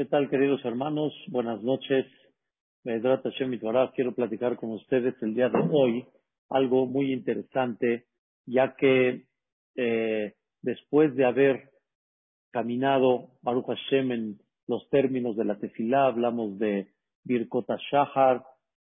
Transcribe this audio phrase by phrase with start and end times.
[0.00, 1.12] ¿Qué tal, queridos hermanos?
[1.28, 2.06] Buenas noches.
[2.82, 6.06] Quiero platicar con ustedes el día de hoy
[6.48, 8.06] algo muy interesante,
[8.46, 9.26] ya que
[9.76, 11.68] eh, después de haber
[12.50, 16.94] caminado Baruch Hashem en los términos de la tefilá, hablamos de
[17.24, 18.42] Birkot Shahar,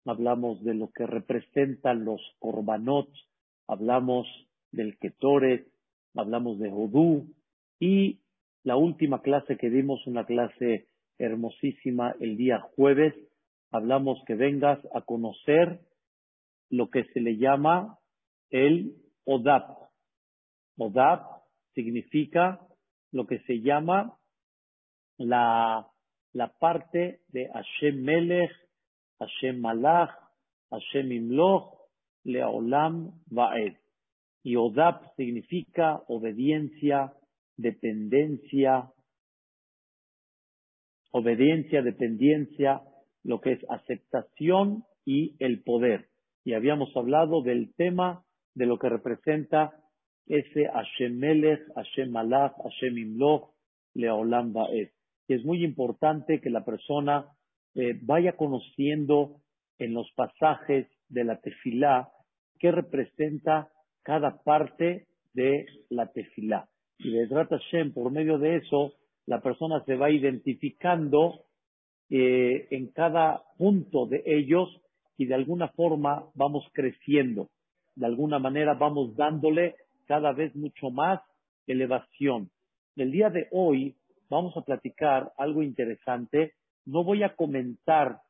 [0.06, 3.10] hablamos de lo que representan los korbanot,
[3.68, 4.26] hablamos
[4.72, 5.66] del Ketoret,
[6.14, 7.26] hablamos de Hodú
[7.78, 8.20] y
[8.62, 13.14] la última clase que dimos, una clase hermosísima el día jueves,
[13.70, 15.80] hablamos que vengas a conocer
[16.70, 17.98] lo que se le llama
[18.50, 19.88] el Odab.
[20.78, 21.42] Odab
[21.74, 22.60] significa
[23.12, 24.18] lo que se llama
[25.18, 25.88] la,
[26.32, 28.50] la parte de Hashem Melech,
[29.18, 30.10] Hashem Malach,
[30.70, 31.78] Hashem Imloch,
[32.24, 33.76] Leolam Vaed.
[34.42, 37.12] Y Odab significa obediencia,
[37.56, 38.90] dependencia,
[41.14, 42.82] obediencia, dependencia,
[43.22, 46.08] lo que es aceptación y el poder.
[46.44, 49.74] Y habíamos hablado del tema de lo que representa
[50.26, 53.48] ese Hashem Melech, Hashem Malach, Hashem Imloch,
[53.94, 54.88] Leolam Baed.
[55.28, 57.28] Y es muy importante que la persona
[57.76, 59.36] eh, vaya conociendo
[59.78, 62.10] en los pasajes de la tefilá
[62.58, 63.70] qué representa
[64.02, 66.68] cada parte de la tefilá.
[66.98, 68.94] Y de Hashem, por medio de eso,
[69.26, 71.44] la persona se va identificando
[72.10, 74.68] eh, en cada punto de ellos
[75.16, 77.48] y de alguna forma vamos creciendo.
[77.94, 79.76] De alguna manera vamos dándole
[80.06, 81.20] cada vez mucho más
[81.66, 82.50] elevación.
[82.96, 83.96] El día de hoy
[84.28, 86.54] vamos a platicar algo interesante.
[86.84, 88.20] No voy a comentar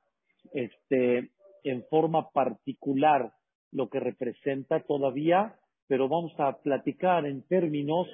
[0.53, 1.31] este,
[1.65, 3.33] en forma particular
[3.73, 5.57] lo que representa todavía,
[5.89, 8.07] pero vamos a platicar en términos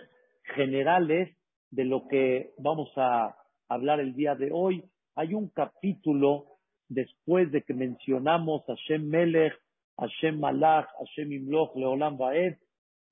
[0.55, 1.36] generales
[1.70, 3.36] de lo que vamos a
[3.69, 4.85] hablar el día de hoy.
[5.14, 6.47] Hay un capítulo
[6.89, 9.55] después de que mencionamos a Hashem Melech,
[9.98, 12.57] Hashem Malach, Hashem Imloch, Leolam Baed.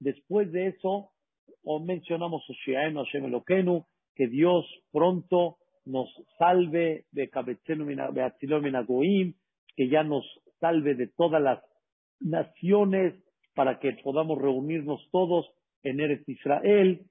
[0.01, 1.11] Después de eso,
[1.65, 6.09] o mencionamos Oshiaenu, Hashem Elokenu, que Dios pronto nos
[6.39, 7.31] salve de
[8.87, 9.35] Goim,
[9.77, 10.25] que ya nos
[10.61, 11.63] salve de todas las
[12.21, 13.15] naciones
[13.55, 15.47] para que podamos reunirnos todos
[15.83, 17.07] en Eretz Israel.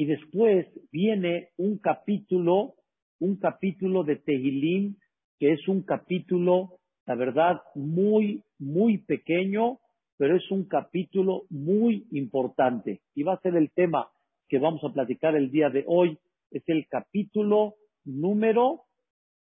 [0.00, 2.76] Y después viene un capítulo,
[3.18, 4.96] un capítulo de Tehilim,
[5.38, 9.78] que es un capítulo, la verdad, muy, muy pequeño,
[10.16, 13.02] pero es un capítulo muy importante.
[13.14, 14.08] Y va a ser el tema
[14.48, 16.16] que vamos a platicar el día de hoy.
[16.50, 17.74] Es el capítulo
[18.06, 18.84] número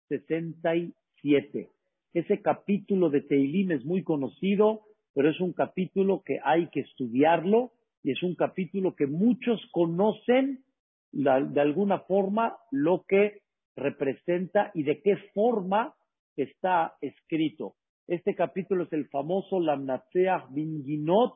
[0.07, 1.69] 67.
[2.13, 4.83] Ese capítulo de Tehilim es muy conocido,
[5.13, 7.73] pero es un capítulo que hay que estudiarlo
[8.07, 10.63] y es un capítulo que muchos conocen
[11.11, 13.41] de alguna forma lo que
[13.75, 15.93] representa y de qué forma
[16.37, 17.75] está escrito.
[18.07, 21.33] Este capítulo es el famoso Lamnatseach Binginot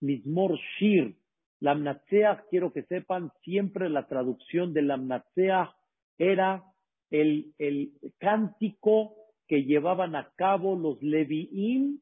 [0.00, 1.14] Mismor Shir.
[1.60, 5.70] Lamnatseach, quiero que sepan, siempre la traducción de Lamnatseach
[6.18, 6.64] era
[7.12, 9.14] el, el cántico
[9.46, 12.00] que llevaban a cabo los Leviim,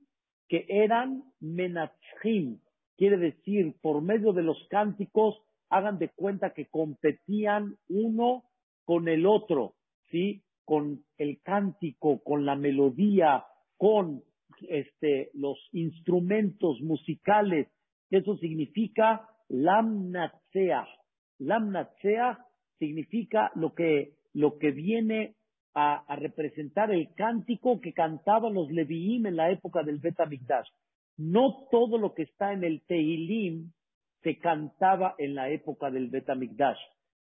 [0.48, 2.58] que eran Menachim,
[2.98, 8.42] Quiere decir, por medio de los cánticos, hagan de cuenta que competían uno
[8.84, 9.74] con el otro,
[10.10, 10.42] ¿sí?
[10.64, 13.44] Con el cántico, con la melodía,
[13.76, 14.24] con
[14.68, 17.68] este, los instrumentos musicales.
[18.10, 20.88] Eso significa lamnatseah.
[21.38, 22.38] Lamnatseah
[22.80, 25.36] significa lo que, lo que viene
[25.74, 30.68] a, representar el cántico que cantaban los Leviim en la época del Betamigdash.
[31.18, 33.72] No todo lo que está en el Tehilim
[34.22, 36.78] se cantaba en la época del Betamigdash,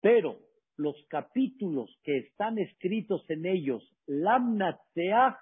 [0.01, 0.39] pero
[0.75, 5.37] los capítulos que están escritos en ellos, Lamnatseach,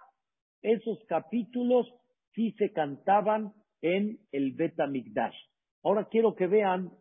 [0.61, 1.87] esos capítulos
[2.33, 5.35] sí se cantaban en el Betamigdash.
[5.83, 6.91] Ahora quiero que vean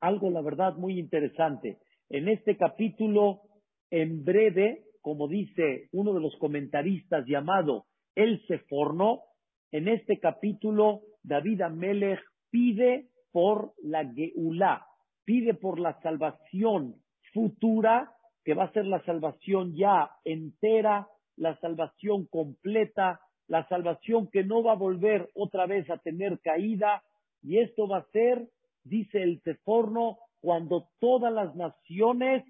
[0.00, 1.78] algo, la verdad, muy interesante.
[2.08, 3.42] En este capítulo,
[3.90, 9.22] en breve, como dice uno de los comentaristas llamado El Seforno,
[9.72, 12.20] en este capítulo, David Amelech
[12.50, 14.86] pide por la Geulá,
[15.24, 16.96] pide por la salvación
[17.32, 18.12] futura,
[18.44, 24.62] que va a ser la salvación ya entera, la salvación completa, la salvación que no
[24.62, 27.02] va a volver otra vez a tener caída,
[27.42, 28.46] y esto va a ser,
[28.84, 32.44] dice el Teforno, cuando todas las naciones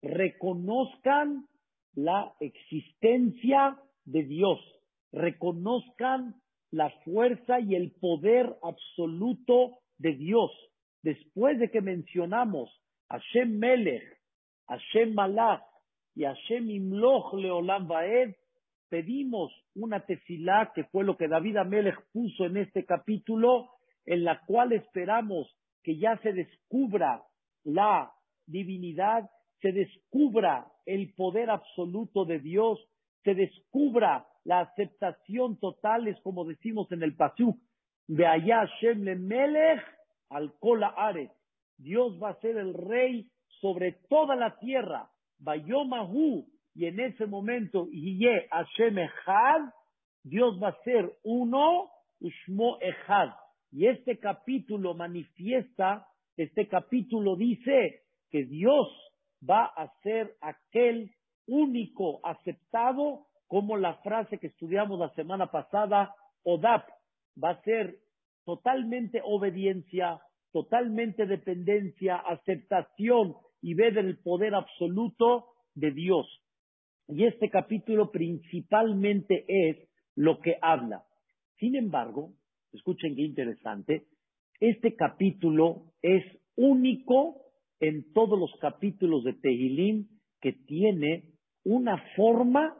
[0.00, 1.46] reconozcan
[1.94, 4.60] la existencia de Dios,
[5.10, 6.36] reconozcan
[6.70, 10.50] la fuerza y el poder absoluto de Dios.
[11.02, 12.70] Después de que mencionamos
[13.08, 14.04] Hashem Melech,
[14.68, 15.62] Hashem Malach
[16.14, 18.34] y Hashem imloch leolam vaed,
[18.88, 23.70] pedimos una tefilá, que fue lo que David Amelech puso en este capítulo,
[24.04, 27.22] en la cual esperamos que ya se descubra
[27.64, 28.12] la
[28.46, 29.30] divinidad,
[29.60, 32.78] se descubra el poder absoluto de Dios,
[33.24, 37.58] se descubra la aceptación total, es como decimos en el Pasuk,
[38.06, 39.84] de allá Hashem le melech
[40.30, 41.30] al kola are.
[41.76, 43.30] Dios va a ser el rey
[43.60, 45.10] sobre toda la tierra.
[45.38, 49.68] Bayomahu, y en ese momento, Yeh Hashem Echad,
[50.24, 53.34] Dios va a ser uno, Ushmo Echad.
[53.70, 56.06] Y este capítulo manifiesta,
[56.38, 58.00] este capítulo dice
[58.30, 58.88] que Dios
[59.46, 61.10] va a ser aquel
[61.46, 66.14] único aceptado, como la frase que estudiamos la semana pasada,
[66.44, 66.86] Odap,
[67.42, 67.96] va a ser
[68.44, 70.20] totalmente obediencia,
[70.52, 76.26] totalmente dependencia, aceptación y ver el poder absoluto de Dios.
[77.08, 79.76] Y este capítulo principalmente es
[80.14, 81.04] lo que habla.
[81.58, 82.34] Sin embargo,
[82.72, 84.04] escuchen qué interesante,
[84.60, 86.24] este capítulo es
[86.56, 87.46] único
[87.80, 90.08] en todos los capítulos de Tehilim
[90.40, 91.32] que tiene
[91.64, 92.76] una forma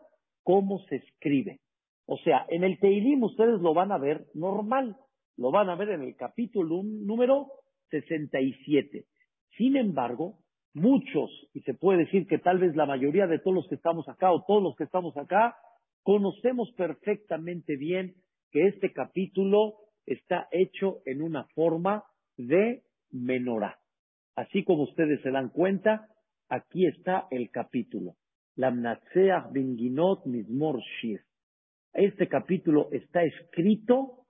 [0.48, 1.60] como se escribe.
[2.06, 4.96] O sea, en el Tehilim ustedes lo van a ver normal,
[5.36, 7.48] lo van a ver en el capítulo número
[7.90, 9.04] 67.
[9.58, 10.38] Sin embargo,
[10.72, 14.08] muchos, y se puede decir que tal vez la mayoría de todos los que estamos
[14.08, 15.54] acá o todos los que estamos acá,
[16.02, 18.14] conocemos perfectamente bien
[18.50, 19.74] que este capítulo
[20.06, 22.04] está hecho en una forma
[22.38, 23.80] de menorá.
[24.34, 26.08] Así como ustedes se dan cuenta,
[26.48, 28.14] aquí está el capítulo.
[28.58, 31.20] Lamnatseach Benginot Mizmor Shir.
[31.92, 34.24] Este capítulo está escrito,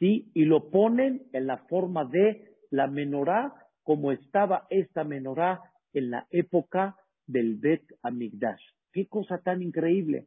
[0.00, 3.54] sí, y lo ponen en la forma de la menorá,
[3.84, 5.60] como estaba esta menorá
[5.92, 6.96] en la época
[7.28, 8.60] del Bet Amigdash.
[8.92, 10.26] Qué cosa tan increíble.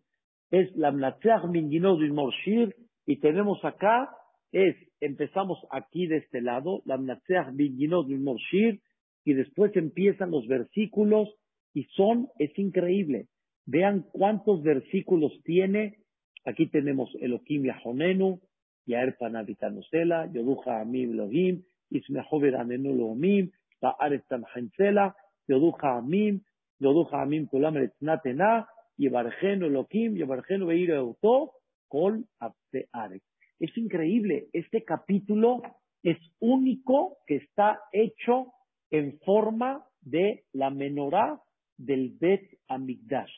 [0.49, 2.73] Es la Mnatzeach Minginot Mizmor Shir,
[3.05, 4.15] y tenemos acá,
[4.53, 8.79] es, empezamos aquí de este lado, la Mnatzeach Minginot Mizmor Shir,
[9.25, 11.27] y después empiezan los versículos,
[11.73, 13.27] y son, es increíble.
[13.65, 15.99] Vean cuántos versículos tiene.
[16.45, 18.41] Aquí tenemos Elohim Yahonenu,
[18.85, 25.15] Yaer Panavitanosela, Yoduja Amim Elohim, Ismehover Anenu Lohomim, Ba'aret Tamhansela,
[25.47, 26.41] Yoduja Amim,
[26.79, 28.67] Yoduja Amim Kulam Retznatena,
[28.97, 31.53] Yebargenu Elohim, Yebargenu Beir Euto,
[31.87, 33.21] Kol Abtearek.
[33.59, 35.61] Es increíble, este capítulo
[36.01, 38.53] es único que está hecho
[38.89, 41.39] en forma de la menorá
[41.77, 43.31] del Bet Amigdash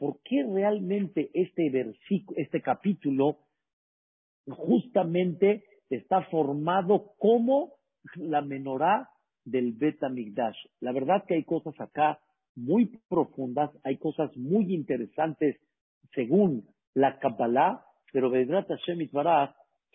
[0.00, 3.36] por qué realmente este versículo, este capítulo
[4.46, 7.74] justamente está formado como
[8.14, 9.10] la menorá
[9.44, 10.56] del Betamigdash.
[10.80, 12.18] La verdad que hay cosas acá
[12.56, 15.60] muy profundas, hay cosas muy interesantes
[16.14, 19.06] según la Kabbalah, pero Vedrat Hashem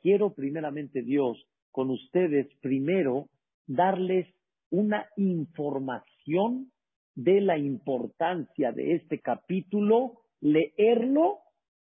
[0.04, 3.28] quiero primeramente Dios, con ustedes primero
[3.66, 4.28] darles
[4.70, 6.72] una información
[7.16, 11.40] de la importancia de este capítulo, leerlo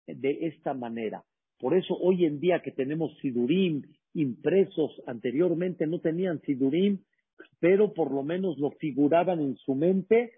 [0.06, 1.24] de esta manera.
[1.58, 3.82] Por eso hoy en día que tenemos Sidurim
[4.14, 7.02] impresos, anteriormente no tenían Sidurim,
[7.60, 10.32] pero por lo menos lo figuraban en su mente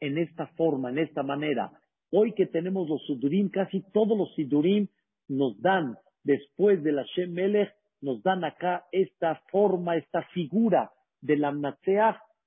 [0.00, 1.72] en esta forma, en esta manera.
[2.10, 4.88] Hoy que tenemos los Sidurim, casi todos los Sidurim
[5.28, 10.90] nos dan, después de la Shem Melech, nos dan acá esta forma, esta figura
[11.20, 11.52] de la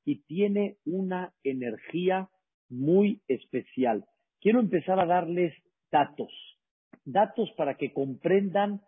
[0.08, 2.30] y tiene una energía
[2.70, 4.06] muy especial.
[4.40, 5.54] Quiero empezar a darles
[5.92, 6.32] datos,
[7.04, 8.80] datos para que comprendan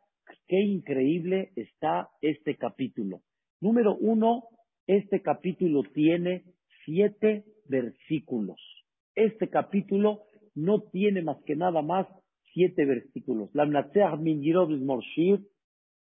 [0.47, 3.21] qué increíble está este capítulo.
[3.59, 4.45] Número uno,
[4.87, 6.45] este capítulo tiene
[6.85, 8.61] siete versículos.
[9.13, 10.23] Este capítulo
[10.55, 12.07] no tiene más que nada más
[12.53, 13.49] siete versículos.
[13.53, 13.65] La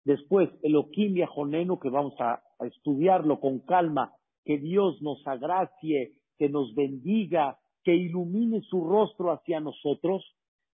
[0.03, 4.11] después el Okim Yajonenu, que vamos a estudiarlo con calma
[4.45, 10.23] que Dios nos agracie, que nos bendiga, que ilumine su rostro hacia nosotros.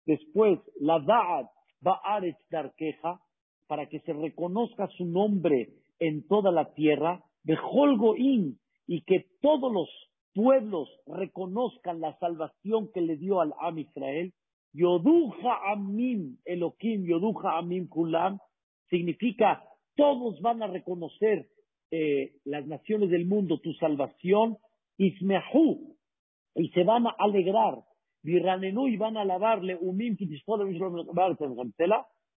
[0.07, 1.47] Después, la Da'at
[1.81, 3.21] Ba'aretz Darkeja,
[3.67, 9.73] para que se reconozca su nombre en toda la tierra, de Holgoim, y que todos
[9.73, 9.89] los
[10.35, 14.33] pueblos reconozcan la salvación que le dio al Am Israel.
[14.73, 18.39] Yoduja Amim Elohim, Yoduja Amim Kulam,
[18.89, 19.65] significa
[19.97, 21.49] todos van a reconocer
[21.91, 24.59] eh, las naciones del mundo tu salvación,
[24.99, 25.97] ismehu,
[26.55, 27.79] y se van a alegrar,
[28.23, 30.17] van a alabarle, umim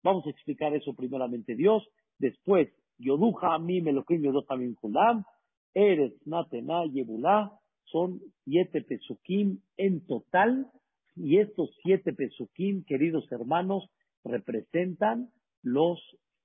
[0.04, 1.88] vamos a explicar eso primeramente Dios,
[2.20, 5.26] después, yoduja amim elokim yoduja amim kulam,
[5.74, 7.52] eres natena yebulá,
[7.86, 10.72] son siete pesukim en total,
[11.16, 13.90] Y estos siete pesukim, queridos hermanos,
[14.24, 15.30] representan
[15.62, 16.00] los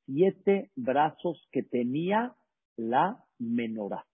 [0.04, 2.34] siete brazos que tenía
[2.78, 4.06] la menorá.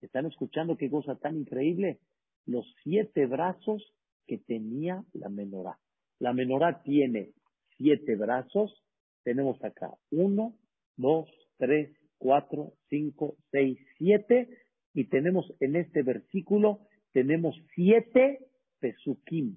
[0.00, 2.00] ¿Están escuchando qué cosa tan increíble?
[2.46, 3.94] Los siete brazos
[4.26, 5.78] que tenía la menorá.
[6.18, 7.32] La menorá tiene
[7.76, 8.82] siete brazos.
[9.22, 10.54] Tenemos acá uno,
[10.96, 14.48] dos, tres, cuatro, cinco, seis, siete.
[14.94, 16.80] Y tenemos en este versículo,
[17.12, 18.40] tenemos siete
[18.80, 19.56] pesukim,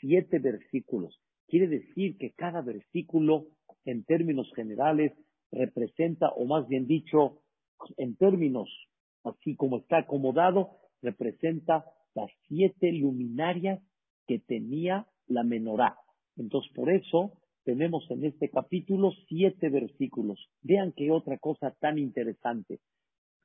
[0.00, 1.20] siete versículos.
[1.46, 3.46] Quiere decir que cada versículo,
[3.84, 5.12] en términos generales,
[5.52, 7.41] representa, o más bien dicho,
[7.96, 8.68] en términos
[9.24, 10.70] así como está acomodado,
[11.00, 11.84] representa
[12.14, 13.80] las siete luminarias
[14.26, 15.96] que tenía la menorá.
[16.36, 17.32] Entonces, por eso
[17.64, 20.38] tenemos en este capítulo siete versículos.
[20.62, 22.80] Vean qué otra cosa tan interesante.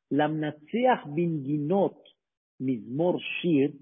[0.10, 1.98] Lamnatseach bin Ginot
[2.60, 3.76] Mismor Shir,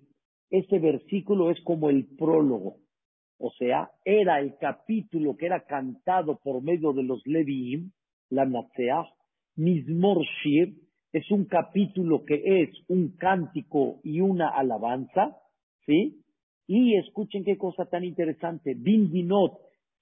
[0.49, 2.77] ese versículo es como el prólogo.
[3.37, 7.91] O sea, era el capítulo que era cantado por medio de los Leviim,
[8.29, 9.14] Lamnatseach,
[9.55, 10.73] Mismor Shir,
[11.13, 15.37] es un capítulo que es un cántico y una alabanza,
[15.85, 16.21] ¿sí?
[16.67, 18.73] Y escuchen qué cosa tan interesante.
[18.75, 19.53] Bindinot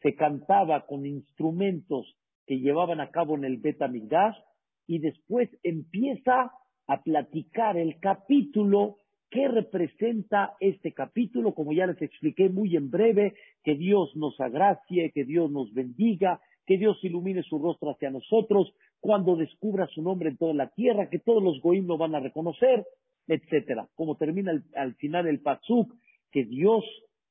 [0.02, 2.08] se cantaba con instrumentos
[2.48, 4.36] que llevaban a cabo en el Betamigdash
[4.88, 6.52] y después empieza
[6.88, 8.98] a platicar el capítulo
[9.34, 11.56] ¿Qué representa este capítulo?
[11.56, 13.34] Como ya les expliqué muy en breve,
[13.64, 18.72] que Dios nos agracie, que Dios nos bendiga, que Dios ilumine su rostro hacia nosotros,
[19.04, 22.22] cuando descubra su nombre en toda la tierra, que todos los goim lo van a
[22.22, 22.86] reconocer,
[23.28, 23.90] etcétera.
[23.96, 25.94] Como termina al final el Patsuk,
[26.32, 26.86] que Dios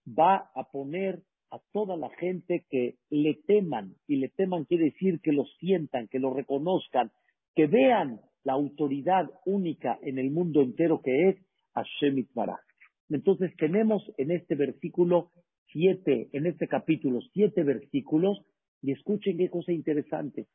[0.06, 5.20] va a poner a toda la gente que le teman, y le teman quiere decir
[5.22, 7.10] que lo sientan, que lo reconozcan,
[7.54, 11.36] que vean la autoridad única en el mundo entero que es
[11.72, 12.60] Hashem Baraj.
[13.08, 15.30] Entonces tenemos en este versículo
[15.68, 18.42] siete, en este capítulo siete versículos,
[18.82, 20.48] y escuchen qué cosa interesante.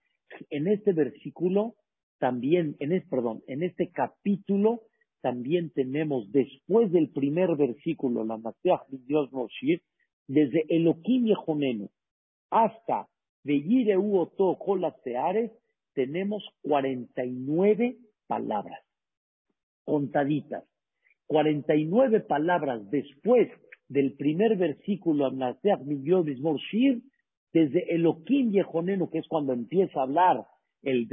[0.49, 1.75] En este versículo
[2.19, 4.81] también, en este, perdón, en este capítulo
[5.21, 8.37] también tenemos después del primer versículo, la
[8.89, 9.81] de Dios Moshir,
[10.27, 11.89] desde Elohim Yejonenu
[12.49, 13.07] hasta
[13.43, 14.57] Veyireu Oto
[15.03, 15.51] Seares,
[15.93, 18.79] tenemos 49 palabras
[19.85, 20.63] contaditas.
[21.27, 23.49] 49 palabras después
[23.89, 25.25] del primer versículo,
[26.57, 27.01] Shir,
[27.53, 30.45] desde Elohim Yejonenu, que es cuando empieza a hablar
[30.83, 31.07] el,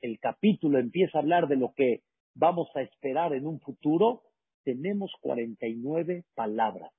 [0.00, 2.02] el, capítulo, empieza a hablar de lo que
[2.34, 4.22] vamos a esperar en un futuro,
[4.64, 6.92] tenemos 49 palabras.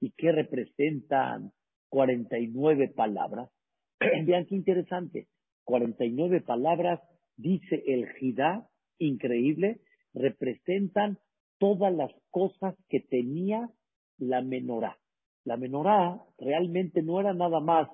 [0.00, 1.52] ¿Y qué representan
[1.88, 3.50] 49 palabras?
[4.24, 5.28] Vean qué interesante.
[5.64, 7.00] 49 palabras,
[7.36, 9.80] dice el Jidá, increíble,
[10.14, 11.18] representan
[11.58, 13.70] todas las cosas que tenía
[14.18, 14.98] la menorá.
[15.44, 17.88] La menorá realmente no era nada más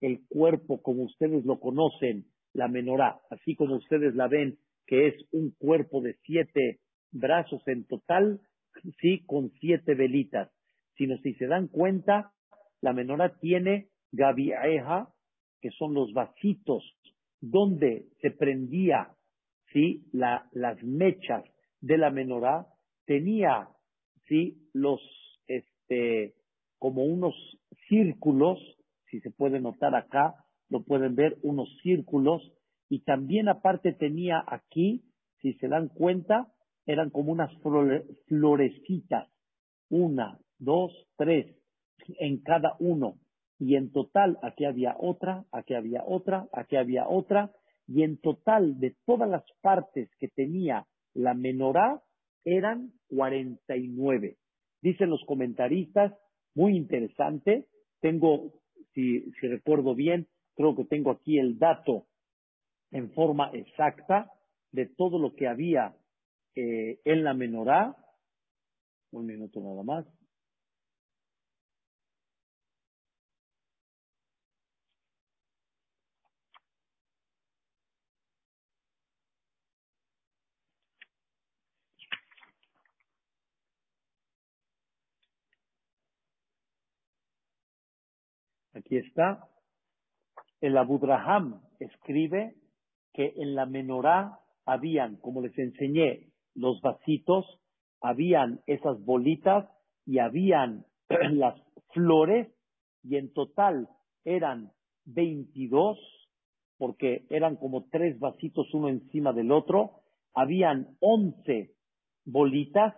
[0.00, 5.14] el cuerpo como ustedes lo conocen, la menorá, así como ustedes la ven, que es
[5.32, 6.80] un cuerpo de siete
[7.12, 8.40] brazos en total,
[9.00, 10.50] sí, con siete velitas.
[10.96, 12.32] Sino si se dan cuenta,
[12.80, 15.08] la menorá tiene gaviaeja,
[15.60, 16.82] que son los vasitos
[17.40, 19.14] donde se prendía,
[19.72, 21.44] sí, las mechas
[21.80, 22.66] de la menorá,
[23.06, 23.68] tenía,
[24.28, 25.00] sí, los,
[25.46, 26.34] este,
[26.78, 27.34] como unos
[27.88, 28.58] círculos,
[29.10, 30.34] si se puede notar acá,
[30.68, 32.42] lo pueden ver, unos círculos,
[32.88, 35.04] y también aparte tenía aquí,
[35.40, 36.52] si se dan cuenta,
[36.86, 37.50] eran como unas
[38.26, 39.28] florecitas,
[39.88, 41.56] una, dos, tres,
[42.18, 43.18] en cada uno.
[43.58, 47.52] Y en total, aquí había otra, aquí había otra, aquí había otra,
[47.86, 52.02] y en total de todas las partes que tenía la menorá,
[52.44, 54.36] eran 49.
[54.80, 56.14] Dicen los comentaristas,
[56.54, 57.66] muy interesante,
[58.00, 58.52] tengo,
[58.94, 62.06] si, si recuerdo bien, creo que tengo aquí el dato
[62.90, 64.30] en forma exacta
[64.72, 65.96] de todo lo que había
[66.54, 67.96] eh, en la menorá.
[69.12, 70.06] Un minuto nada más.
[88.80, 89.46] Aquí está.
[90.62, 92.54] El Abudraham escribe
[93.12, 97.44] que en la menorá habían, como les enseñé, los vasitos,
[98.00, 99.68] habían esas bolitas
[100.06, 100.86] y habían
[101.32, 101.60] las
[101.92, 102.48] flores
[103.02, 103.86] y en total
[104.24, 104.72] eran
[105.04, 105.98] 22
[106.78, 110.00] porque eran como tres vasitos uno encima del otro,
[110.32, 111.74] habían 11
[112.24, 112.94] bolitas,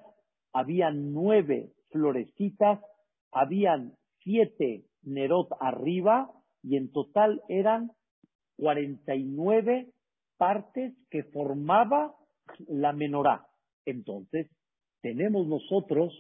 [0.53, 2.79] habían nueve florecitas,
[3.33, 6.31] habían siete Nerot arriba
[6.63, 7.91] y en total eran
[8.57, 9.89] 49
[10.37, 12.15] partes que formaba
[12.69, 13.47] la menorá.
[13.85, 14.49] Entonces,
[15.01, 16.13] tenemos nosotros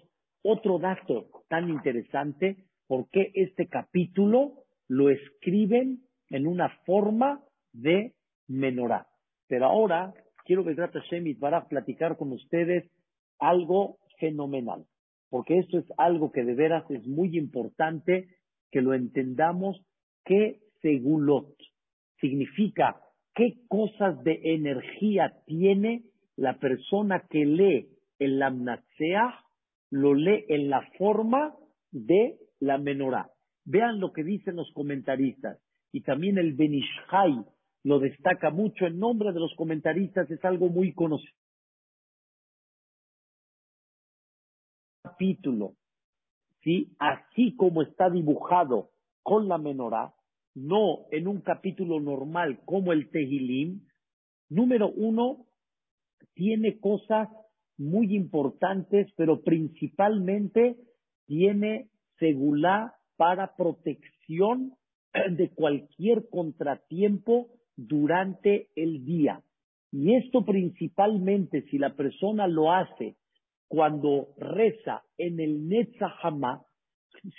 [0.42, 2.56] otro dato tan interesante,
[2.88, 8.14] porque este capítulo lo escriben en una forma de
[8.48, 9.06] menorá.
[9.46, 10.12] Pero ahora
[10.44, 12.90] quiero que trate Shemit para platicar con ustedes
[13.38, 14.84] algo fenomenal,
[15.30, 18.28] porque esto es algo que de veras es muy importante
[18.72, 19.80] que lo entendamos,
[20.24, 21.54] que segulot
[22.20, 23.00] significa
[23.34, 26.04] qué cosas de energía tiene
[26.36, 27.88] la persona que lee
[28.18, 29.44] el Lamnatseah,
[29.90, 31.54] lo lee en la forma
[31.90, 33.30] de la menorá.
[33.64, 35.58] Vean lo que dicen los comentaristas.
[35.92, 37.44] Y también el Benishai
[37.84, 38.86] lo destaca mucho.
[38.86, 41.34] En nombre de los comentaristas es algo muy conocido.
[45.02, 45.74] Capítulo,
[46.62, 46.92] ¿sí?
[46.98, 48.90] así como está dibujado
[49.22, 50.14] con la menorá,
[50.54, 53.82] no en un capítulo normal como el Tehilim,
[54.48, 55.46] número uno,
[56.34, 57.28] tiene cosas
[57.78, 60.76] muy importantes, pero principalmente
[61.26, 61.88] tiene
[62.18, 64.74] segulá para protección
[65.30, 69.42] de cualquier contratiempo durante el día.
[69.90, 73.16] Y esto principalmente si la persona lo hace
[73.72, 76.60] cuando reza en el Netzahama,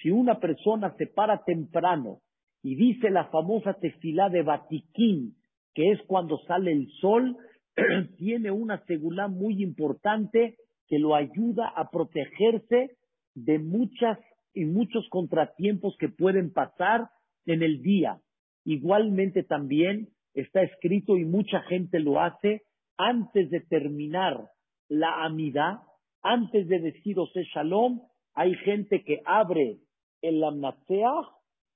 [0.01, 2.21] si una persona se para temprano
[2.63, 5.35] y dice la famosa tefilá de Batiquín,
[5.75, 7.37] que es cuando sale el sol,
[8.17, 10.55] tiene una segulá muy importante
[10.87, 12.97] que lo ayuda a protegerse
[13.35, 14.17] de muchas
[14.55, 17.09] y muchos contratiempos que pueden pasar
[17.45, 18.17] en el día.
[18.65, 22.63] Igualmente también está escrito y mucha gente lo hace
[22.97, 24.47] antes de terminar
[24.89, 25.81] la amidad,
[26.23, 28.01] antes de decir Ose Shalom,
[28.33, 29.77] hay gente que abre
[30.21, 31.27] el Amnatseach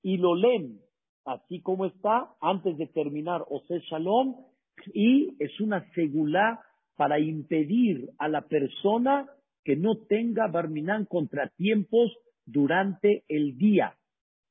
[0.02, 0.80] y lo leen,
[1.26, 4.36] así como está, antes de terminar Ose Shalom,
[4.94, 6.62] y es una segula
[6.96, 9.28] para impedir a la persona
[9.64, 12.12] que no tenga Barminán contratiempos
[12.46, 13.96] durante el día.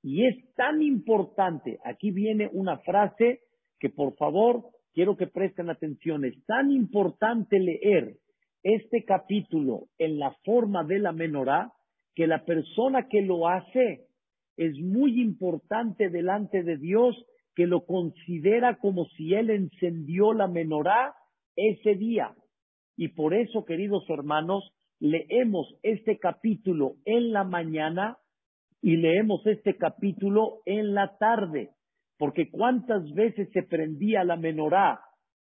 [0.02, 3.40] Y es tan importante, aquí viene una frase
[3.80, 8.18] que por favor quiero que presten atención, es tan importante leer
[8.68, 11.72] este capítulo en la forma de la menorá
[12.16, 14.06] que la persona que lo hace
[14.56, 17.14] es muy importante delante de Dios
[17.54, 21.14] que lo considera como si él encendió la menorá
[21.54, 22.34] ese día.
[22.96, 28.18] Y por eso, queridos hermanos, leemos este capítulo en la mañana
[28.82, 31.70] y leemos este capítulo en la tarde,
[32.18, 35.00] porque cuántas veces se prendía la menorá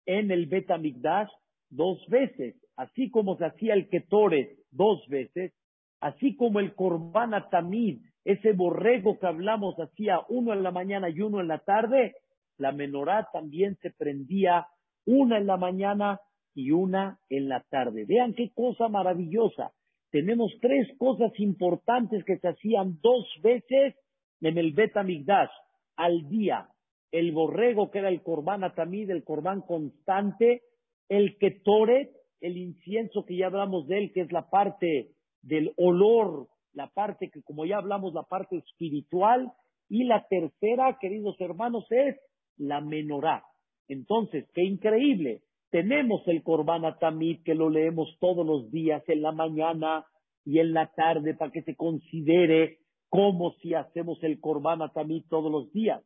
[0.05, 1.31] en el Betamigdash
[1.71, 5.53] dos veces, así como se hacía el Ketore dos veces,
[6.01, 11.21] así como el Korban Tamid, ese borrego que hablamos hacía uno en la mañana y
[11.21, 12.15] uno en la tarde,
[12.57, 14.67] la menorá también se prendía
[15.05, 16.21] una en la mañana
[16.55, 18.07] y una en la tarde.
[18.07, 19.73] Vean qué cosa maravillosa
[20.11, 23.95] tenemos tres cosas importantes que se hacían dos veces
[24.41, 25.51] en el Betamigdash
[25.97, 26.69] al día.
[27.11, 30.63] El borrego, que era el corbán atamid, el corbán constante,
[31.09, 36.49] el ketoret, el incienso que ya hablamos de él, que es la parte del olor,
[36.73, 39.53] la parte que, como ya hablamos, la parte espiritual,
[39.89, 42.17] y la tercera, queridos hermanos, es
[42.57, 43.43] la menorá.
[43.89, 45.43] Entonces, qué increíble.
[45.71, 50.07] Tenemos el Corban Atamid que lo leemos todos los días en la mañana
[50.45, 55.51] y en la tarde para que se considere como si hacemos el Corban Atamid todos
[55.51, 56.03] los días.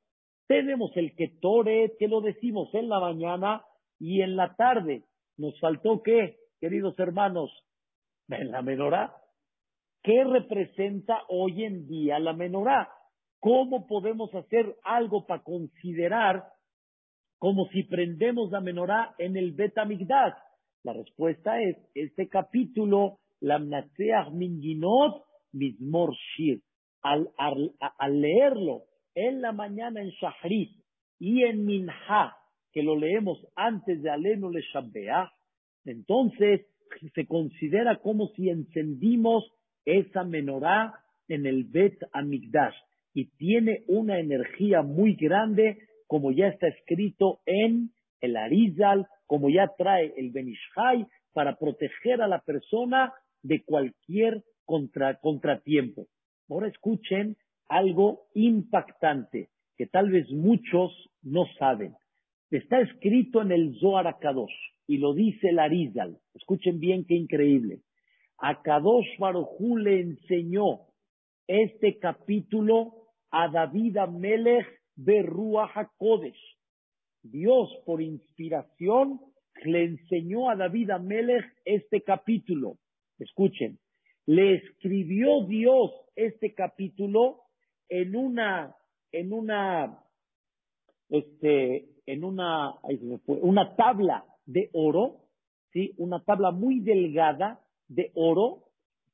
[0.47, 3.65] Tenemos el Ketore que lo decimos en la mañana
[3.99, 5.05] y en la tarde.
[5.37, 7.51] Nos faltó qué, queridos hermanos,
[8.29, 9.15] la menorá.
[10.03, 12.91] ¿Qué representa hoy en día la menorá?
[13.41, 16.45] ¿Cómo podemos hacer algo para considerar
[17.39, 20.35] como si prendemos la menorá en el Betamigdash?
[20.85, 26.61] La respuesta es, este capítulo, la Mnatseach Minginot Mizmor Shir.
[27.03, 30.71] Al, al, leerlo en la mañana en Shahrit
[31.19, 32.37] y en Minha,
[32.73, 35.31] que lo leemos antes de Alenu le Shabbeah,
[35.85, 36.67] entonces
[37.15, 39.51] se considera como si encendimos
[39.85, 40.95] esa menorá
[41.29, 42.75] en el Bet Amigdash
[43.15, 49.73] y tiene una energía muy grande como ya está escrito en el Arizal, como ya
[49.77, 56.07] trae el Benishai, para proteger a la persona de cualquier contratiempo.
[56.49, 57.37] Ahora escuchen
[57.69, 61.95] algo impactante que tal vez muchos no saben.
[62.53, 64.53] Está escrito en el Zohar Akadosh
[64.87, 66.19] y lo dice el Arizal.
[66.35, 67.81] Escuchen bien qué increíble.
[68.37, 70.81] Akadosh Barujú le enseñó
[71.47, 76.59] este capítulo a David Amelech Berruach HaKodesh.
[77.23, 79.19] Dios, por inspiración,
[79.65, 82.77] le enseñó a David Amelech este capítulo.
[83.19, 83.79] Escuchen,
[84.27, 87.45] le escribió Dios este capítulo
[87.89, 88.77] en una,
[89.11, 90.05] en una,
[91.09, 92.75] este, en una,
[93.27, 95.21] una tabla de oro,
[95.73, 95.93] ¿sí?
[95.99, 98.65] Una tabla muy delgada de oro,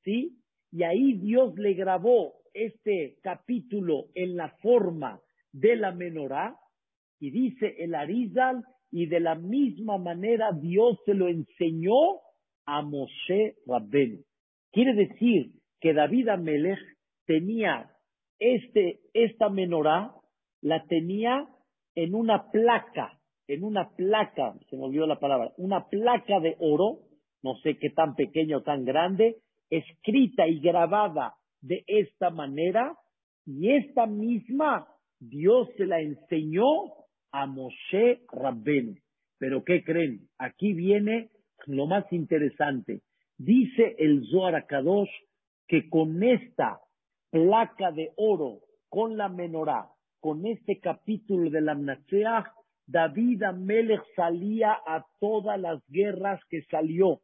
[0.04, 0.38] ¿sí?
[0.70, 5.20] Y ahí Dios le grabó este capítulo en la forma
[5.52, 6.56] de la menorá,
[7.20, 12.20] y dice el Arizal, y de la misma manera Dios se lo enseñó
[12.64, 14.22] a Moshe Rabbenu.
[14.72, 16.78] Quiere decir que David Amelech
[17.26, 17.90] tenía
[18.38, 20.14] este, esta menorá,
[20.60, 21.48] la tenía
[21.98, 27.00] en una placa, en una placa, se me olvidó la palabra, una placa de oro,
[27.42, 32.96] no sé qué tan pequeña o tan grande, escrita y grabada de esta manera,
[33.44, 34.86] y esta misma
[35.18, 36.66] Dios se la enseñó
[37.32, 38.94] a Moshe Rabbenu.
[39.40, 40.28] Pero ¿qué creen?
[40.38, 41.30] Aquí viene
[41.66, 43.00] lo más interesante.
[43.38, 45.10] Dice el Zohar Kadosh
[45.66, 46.78] que con esta
[47.30, 49.88] placa de oro, con la menorá,
[50.20, 52.46] con este capítulo de la Mnaseach,
[52.86, 57.20] David Amelech salía a todas las guerras que salió.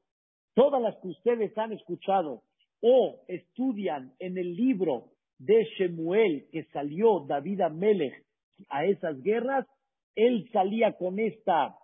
[0.54, 2.42] Todas las que ustedes han escuchado
[2.80, 5.06] o estudian en el libro
[5.38, 8.24] de Shemuel que salió David Amelech
[8.68, 9.66] a esas guerras,
[10.14, 11.76] él salía con esta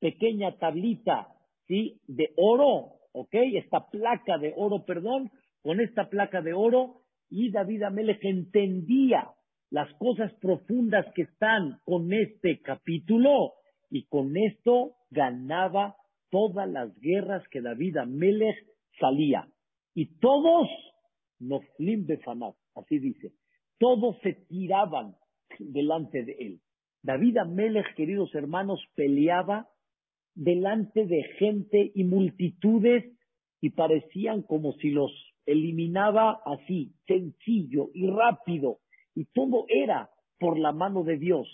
[0.00, 1.28] pequeña tablita,
[1.66, 2.00] ¿sí?
[2.06, 3.34] De oro, ¿ok?
[3.54, 5.30] Esta placa de oro, perdón,
[5.62, 9.30] con esta placa de oro, y David Amelech entendía
[9.70, 13.54] las cosas profundas que están con este capítulo,
[13.90, 15.96] y con esto ganaba
[16.30, 18.56] todas las guerras que David Amelech
[19.00, 19.48] salía.
[19.94, 20.68] Y todos,
[21.38, 23.32] Noflim Befanat, así dice,
[23.78, 25.14] todos se tiraban
[25.58, 26.60] delante de él.
[27.02, 29.68] David Amelech, queridos hermanos, peleaba
[30.34, 33.04] delante de gente y multitudes
[33.60, 35.10] y parecían como si los
[35.46, 38.80] eliminaba así, sencillo y rápido.
[39.18, 41.48] Y todo era por la mano de Dios.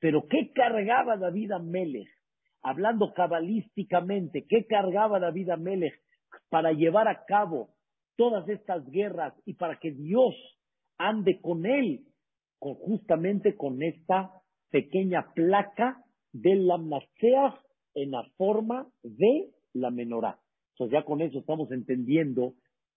[0.00, 2.08] Pero ¿qué cargaba David Amelech?
[2.60, 5.94] Hablando cabalísticamente, ¿qué cargaba David Amelech
[6.48, 7.68] para llevar a cabo
[8.16, 10.34] todas estas guerras y para que Dios
[10.98, 12.04] ande con él,
[12.58, 14.32] con, justamente con esta
[14.70, 17.54] pequeña placa de la Maseach
[17.94, 20.40] en la forma de la menorá.
[20.72, 22.54] Entonces ya con eso estamos entendiendo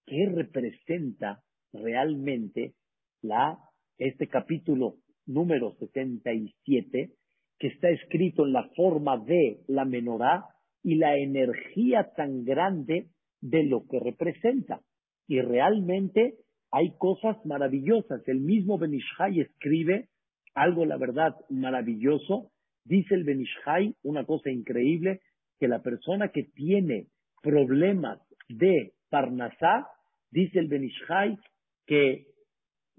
[0.07, 2.73] qué representa realmente
[3.21, 3.59] la,
[3.97, 7.11] este capítulo número 77
[7.59, 10.45] que está escrito en la forma de la menorá
[10.83, 13.07] y la energía tan grande
[13.41, 14.81] de lo que representa.
[15.27, 16.35] Y realmente
[16.71, 18.21] hay cosas maravillosas.
[18.27, 20.09] El mismo Benishai escribe
[20.53, 22.51] algo, la verdad, maravilloso.
[22.85, 25.21] Dice el Benishai una cosa increíble,
[25.59, 27.07] que la persona que tiene
[27.41, 29.87] problemas de Parnasá,
[30.31, 31.37] dice el Benishai,
[31.85, 32.27] que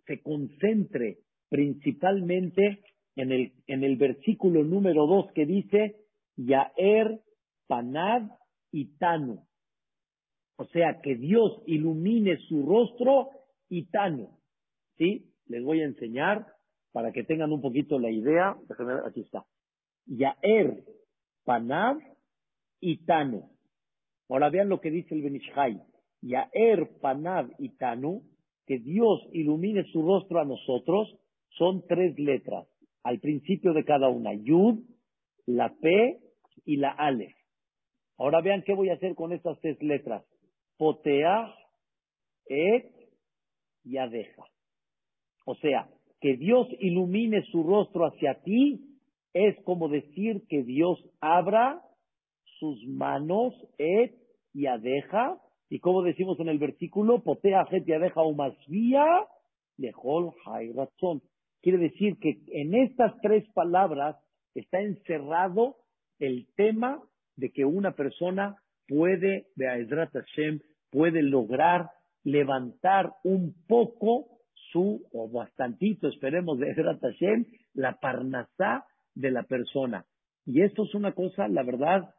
[0.09, 1.18] se concentre
[1.49, 2.83] principalmente
[3.14, 5.97] en el, en el versículo número dos que dice,
[6.37, 7.21] Yaer,
[7.68, 8.23] Panad
[8.73, 9.44] y Tanu.
[10.57, 13.29] O sea, que Dios ilumine su rostro
[13.68, 14.37] y Tanu.
[14.97, 15.31] ¿Sí?
[15.47, 16.47] Les voy a enseñar
[16.92, 18.57] para que tengan un poquito la idea.
[18.68, 19.44] Déjenme ver, aquí está.
[20.07, 20.85] Yaer,
[21.44, 21.99] Panav
[22.81, 23.51] y Tanu.
[24.29, 25.81] Ahora vean lo que dice el Benishai.
[26.23, 28.23] Yaer, Panav y Tanu,
[28.68, 31.16] que Dios ilumine su rostro a nosotros,
[31.57, 32.68] son tres letras.
[33.02, 34.35] Al principio de cada una.
[34.35, 34.81] Yud,
[35.46, 36.20] la P
[36.66, 37.35] y la Ale.
[38.18, 40.24] Ahora vean qué voy a hacer con estas tres letras.
[40.76, 41.54] Poteah,
[42.46, 42.92] Et
[43.85, 44.44] y Adeja.
[45.46, 45.88] O sea,
[46.20, 48.85] que Dios ilumine su rostro hacia ti
[49.33, 51.83] es como decir que Dios abra
[52.59, 54.14] sus manos, et
[54.52, 55.38] y adeja,
[55.70, 58.35] y como decimos en el versículo, potea y adeja o
[59.76, 60.33] lejol
[60.74, 61.22] razón.
[61.62, 64.16] Quiere decir que en estas tres palabras
[64.54, 65.76] está encerrado
[66.18, 67.02] el tema
[67.37, 71.90] de que una persona puede, Be'ezrat Hashem, puede lograr
[72.24, 74.26] levantar un poco
[74.72, 80.04] su, o bastantito, esperemos, de Hashem, la parnasá de la persona.
[80.44, 82.14] Y esto es una cosa, la verdad,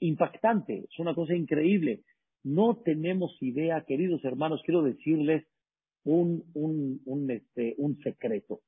[0.00, 2.00] impactante, es una cosa increíble.
[2.44, 5.46] No tenemos idea, queridos hermanos, quiero decirles
[6.04, 8.60] un, un, un, este, un secreto.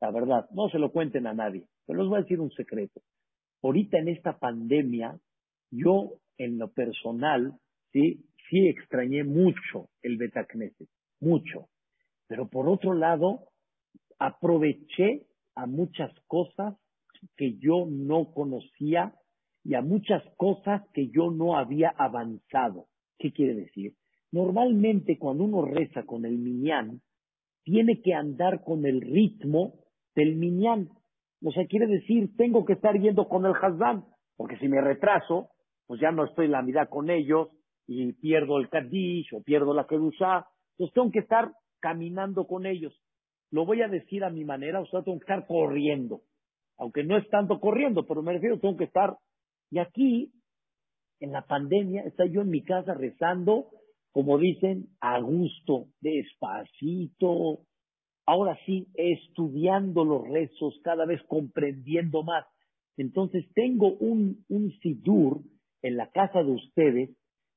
[0.00, 3.02] La verdad, no se lo cuenten a nadie, pero les voy a decir un secreto.
[3.60, 5.18] Ahorita en esta pandemia,
[5.72, 7.54] yo en lo personal,
[7.92, 10.88] sí, sí extrañé mucho el Betacneset,
[11.20, 11.68] mucho.
[12.28, 13.48] Pero por otro lado,
[14.18, 16.76] aproveché a muchas cosas
[17.36, 19.14] que yo no conocía
[19.64, 22.86] y a muchas cosas que yo no había avanzado.
[23.18, 23.94] ¿Qué quiere decir?
[24.32, 27.00] Normalmente cuando uno reza con el miñán,
[27.64, 29.74] tiene que andar con el ritmo
[30.14, 30.90] del miñán.
[31.42, 34.04] O sea, quiere decir, tengo que estar yendo con el Hazán,
[34.36, 35.50] porque si me retraso,
[35.86, 37.48] pues ya no estoy en la mitad con ellos
[37.86, 40.46] y pierdo el Kaddish o pierdo la Kedusha.
[40.72, 42.92] Entonces tengo que estar caminando con ellos.
[43.50, 46.22] Lo voy a decir a mi manera, o sea, tengo que estar corriendo.
[46.78, 49.16] Aunque no es tanto corriendo, pero me refiero, tengo que estar.
[49.70, 50.32] Y aquí,
[51.20, 53.68] en la pandemia, está yo en mi casa rezando,
[54.12, 57.60] como dicen, a gusto, despacito.
[58.26, 62.46] Ahora sí, estudiando los rezos, cada vez comprendiendo más.
[62.96, 65.40] Entonces tengo un, un sidur
[65.82, 67.10] en la casa de ustedes,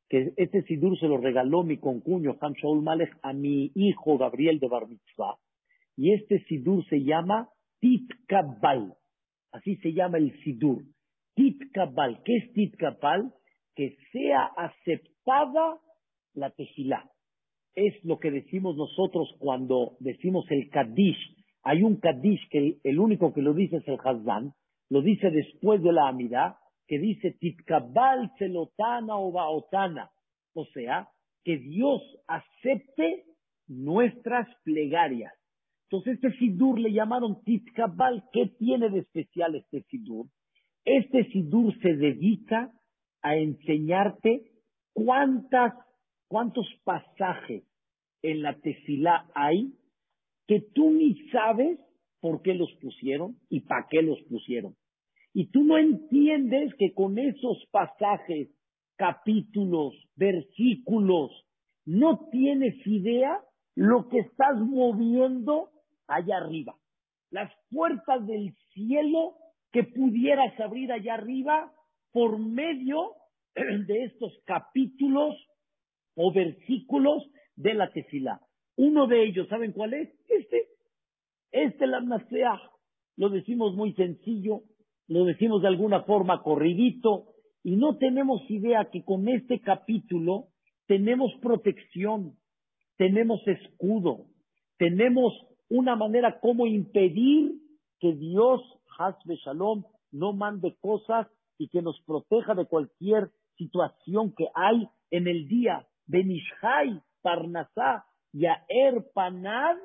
[0.10, 4.60] que este sidur se lo regaló mi concuño Ham Shaul Malek a mi hijo Gabriel
[4.60, 5.38] de Bar Mitzvah,
[5.96, 8.96] y este sidur se llama Titkabal,
[9.52, 10.84] así se llama el sidur.
[11.36, 13.34] Titkabal, ¿qué es Titkabal?
[13.78, 15.80] Que sea aceptada
[16.34, 17.08] la tefilá.
[17.76, 21.36] Es lo que decimos nosotros cuando decimos el Kaddish.
[21.62, 24.52] Hay un Kaddish que el, único que lo dice es el Hazdan,
[24.90, 30.10] lo dice después de la Amidá, que dice Titkabal Celotana o Baotana.
[30.56, 31.10] O sea,
[31.44, 33.26] que Dios acepte
[33.68, 35.34] nuestras plegarias.
[35.84, 38.24] Entonces, este Sidur le llamaron Titkabal.
[38.34, 40.26] ¿Qué tiene de especial este Sidur?
[40.84, 42.72] Este Sidur se dedica
[43.22, 44.52] a enseñarte
[44.94, 45.74] cuántas,
[46.28, 47.64] cuántos pasajes
[48.22, 49.74] en la tefilá hay
[50.48, 51.80] que tú ni sabes
[52.20, 54.76] por qué los pusieron y para qué los pusieron.
[55.34, 58.50] Y tú no entiendes que con esos pasajes,
[58.96, 61.32] capítulos, versículos,
[61.86, 63.40] no tienes idea
[63.76, 65.70] lo que estás moviendo
[66.08, 66.76] allá arriba.
[67.30, 69.36] Las puertas del cielo
[69.72, 71.72] que pudieras abrir allá arriba
[72.18, 73.12] por medio
[73.54, 75.36] de estos capítulos
[76.16, 77.24] o versículos
[77.56, 78.42] de la tefilá.
[78.76, 80.10] Uno de ellos, ¿saben cuál es?
[80.28, 80.64] Este.
[81.52, 82.02] Este la
[83.18, 84.64] Lo decimos muy sencillo,
[85.08, 90.48] lo decimos de alguna forma corridito, y no tenemos idea que con este capítulo
[90.88, 92.34] tenemos protección,
[92.98, 94.26] tenemos escudo,
[94.80, 95.34] tenemos
[95.70, 97.52] una manera como impedir
[98.00, 98.60] que Dios,
[98.98, 101.28] Hasbe Shalom, no mande cosas
[101.58, 105.88] y que nos proteja de cualquier situación que hay en el día.
[106.06, 109.78] Benishai, Parnasá, Yaer, Panad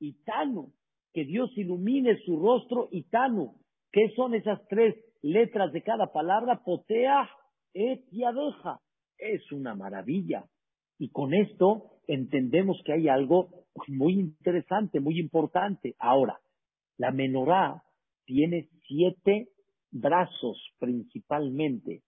[0.00, 0.72] y Tanu.
[1.12, 3.54] Que Dios ilumine su rostro y Tanu.
[3.92, 6.62] ¿Qué son esas tres letras de cada palabra?
[6.64, 7.28] Potea,
[7.74, 8.80] et yadeja.
[9.18, 10.44] Es una maravilla.
[10.98, 15.94] Y con esto entendemos que hay algo muy interesante, muy importante.
[15.98, 16.40] Ahora,
[16.98, 17.82] la menorá
[18.24, 19.51] tiene siete
[19.92, 22.02] brazos principalmente.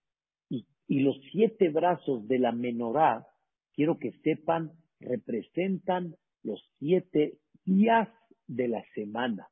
[0.49, 3.27] Y, y los siete brazos de la menorá,
[3.75, 8.09] quiero que sepan, representan los siete días
[8.47, 9.49] de la semana.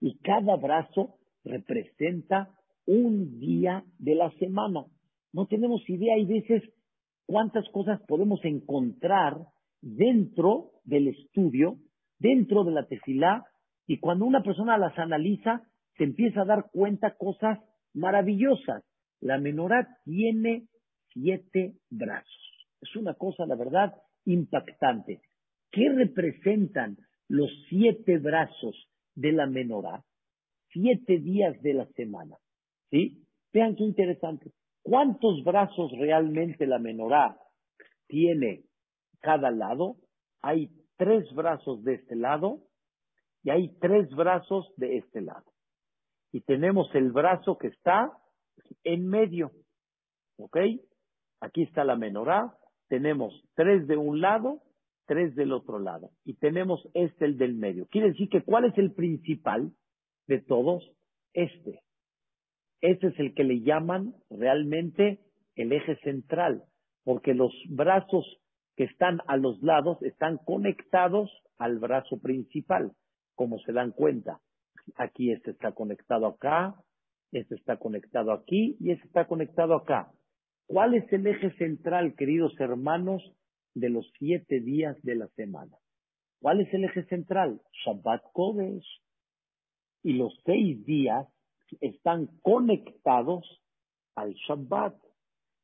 [0.00, 2.54] Y cada brazo representa
[2.86, 4.84] un día de la semana.
[5.32, 6.62] No tenemos idea, hay veces
[7.26, 9.36] cuántas cosas podemos encontrar
[9.80, 11.76] dentro del estudio,
[12.18, 13.44] dentro de la tefilá,
[13.86, 15.67] y cuando una persona las analiza,
[15.98, 17.58] se empieza a dar cuenta cosas
[17.92, 18.84] maravillosas.
[19.20, 20.68] La menorá tiene
[21.12, 22.68] siete brazos.
[22.80, 23.92] Es una cosa, la verdad,
[24.24, 25.20] impactante.
[25.72, 26.96] ¿Qué representan
[27.28, 30.04] los siete brazos de la menorá?
[30.72, 32.36] Siete días de la semana.
[32.90, 33.24] ¿Sí?
[33.52, 34.52] Vean qué interesante.
[34.82, 37.36] ¿Cuántos brazos realmente la menorá
[38.06, 38.62] tiene
[39.20, 39.96] cada lado?
[40.40, 42.62] Hay tres brazos de este lado
[43.42, 45.44] y hay tres brazos de este lado.
[46.32, 48.12] Y tenemos el brazo que está
[48.84, 49.52] en medio.
[50.36, 50.56] ¿Ok?
[51.40, 52.54] Aquí está la menorá.
[52.88, 54.62] Tenemos tres de un lado,
[55.06, 56.10] tres del otro lado.
[56.24, 57.86] Y tenemos este, el del medio.
[57.86, 59.72] Quiere decir que ¿cuál es el principal
[60.26, 60.90] de todos?
[61.32, 61.82] Este.
[62.80, 65.20] Ese es el que le llaman realmente
[65.56, 66.64] el eje central,
[67.04, 68.24] porque los brazos
[68.76, 72.92] que están a los lados están conectados al brazo principal,
[73.34, 74.40] como se dan cuenta.
[74.96, 76.74] Aquí este está conectado acá,
[77.32, 80.12] este está conectado aquí y este está conectado acá.
[80.66, 83.22] ¿Cuál es el eje central, queridos hermanos,
[83.74, 85.76] de los siete días de la semana?
[86.40, 87.60] ¿Cuál es el eje central?
[87.84, 88.86] Shabbat Kodesh.
[90.02, 91.26] Y los seis días
[91.80, 93.44] están conectados
[94.14, 94.94] al Shabbat.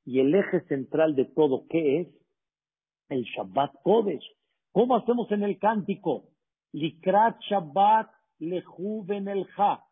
[0.06, 2.08] Y el eje central de todo, ¿qué es?
[3.08, 4.24] El Shabbat Kodesh.
[4.72, 6.28] ¿Cómo hacemos en el cántico?
[6.72, 9.84] Likrat Shabbat lejuven el ja.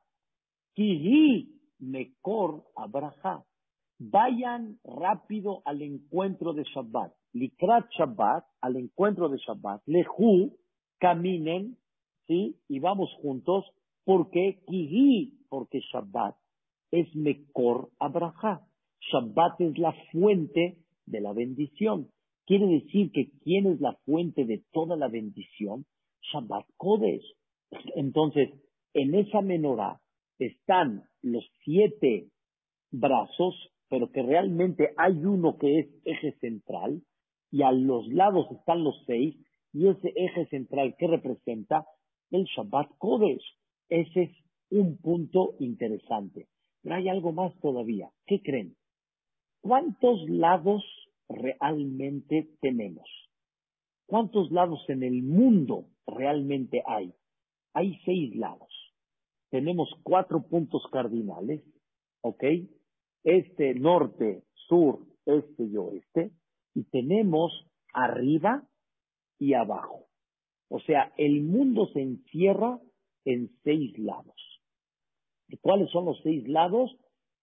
[0.75, 3.45] Kihi mekor abraja.
[3.99, 7.13] Vayan rápido al encuentro de Shabbat.
[7.35, 9.83] Likrat Shabbat, al encuentro de Shabbat.
[9.87, 10.57] Lehu,
[10.99, 11.77] caminen,
[12.27, 12.57] ¿sí?
[12.69, 13.65] Y vamos juntos.
[14.05, 16.37] porque Kihi, porque Shabbat
[16.91, 18.67] es mekor abraja.
[19.11, 22.09] Shabbat es la fuente de la bendición.
[22.47, 25.87] Quiere decir que ¿quién es la fuente de toda la bendición?
[26.33, 27.25] Shabbat Kodesh.
[27.95, 28.51] Entonces,
[28.95, 30.01] en esa menorá
[30.39, 32.29] están los siete
[32.91, 33.55] brazos,
[33.89, 37.03] pero que realmente hay uno que es eje central,
[37.51, 39.37] y a los lados están los seis,
[39.73, 41.87] y ese eje central que representa
[42.31, 43.45] el Shabbat Kodesh.
[43.89, 44.31] Ese es
[44.71, 46.49] un punto interesante.
[46.83, 48.11] Pero hay algo más todavía.
[48.27, 48.75] ¿Qué creen?
[49.61, 50.83] ¿Cuántos lados
[51.29, 53.09] realmente tenemos?
[54.07, 57.15] ¿Cuántos lados en el mundo realmente hay?
[57.75, 58.71] Hay seis lados.
[59.51, 61.63] Tenemos cuatro puntos cardinales,
[62.23, 62.45] ¿ok?
[63.25, 66.33] Este, norte, sur, este y oeste.
[66.75, 67.53] Y tenemos
[67.93, 68.67] arriba
[69.39, 70.07] y abajo.
[70.69, 72.81] O sea, el mundo se encierra
[73.25, 74.63] en seis lados.
[75.49, 76.97] ¿Y cuáles son los seis lados?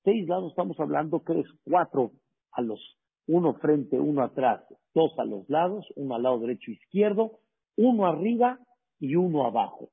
[0.03, 2.11] Seis lados estamos hablando que es cuatro
[2.51, 2.79] a los
[3.27, 4.63] uno frente, uno atrás,
[4.95, 7.39] dos a los lados, uno al lado derecho e izquierdo,
[7.77, 8.59] uno arriba
[8.99, 9.91] y uno abajo.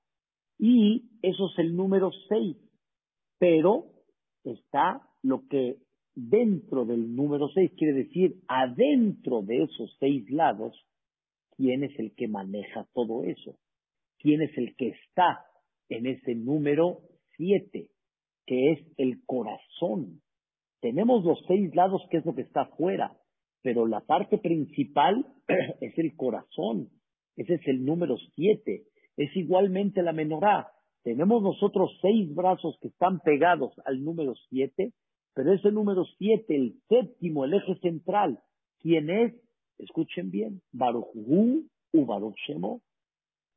[0.58, 2.56] Y eso es el número seis.
[3.38, 3.86] Pero
[4.44, 5.76] está lo que
[6.14, 10.74] dentro del número seis quiere decir adentro de esos seis lados,
[11.56, 13.56] ¿quién es el que maneja todo eso?
[14.18, 15.44] ¿Quién es el que está
[15.88, 17.00] en ese número
[17.36, 17.90] siete,
[18.46, 20.22] que es el corazón?
[20.80, 23.16] Tenemos los seis lados, que es lo que está afuera,
[23.62, 25.26] pero la parte principal
[25.80, 26.88] es el corazón.
[27.36, 28.84] Ese es el número siete.
[29.16, 30.72] Es igualmente la menorá.
[31.02, 34.92] Tenemos nosotros seis brazos que están pegados al número siete,
[35.34, 38.40] pero ese número siete, el séptimo, el eje central,
[38.80, 39.34] ¿quién es?
[39.78, 42.80] Escuchen bien, Baruch Hu u Baruch Shemo,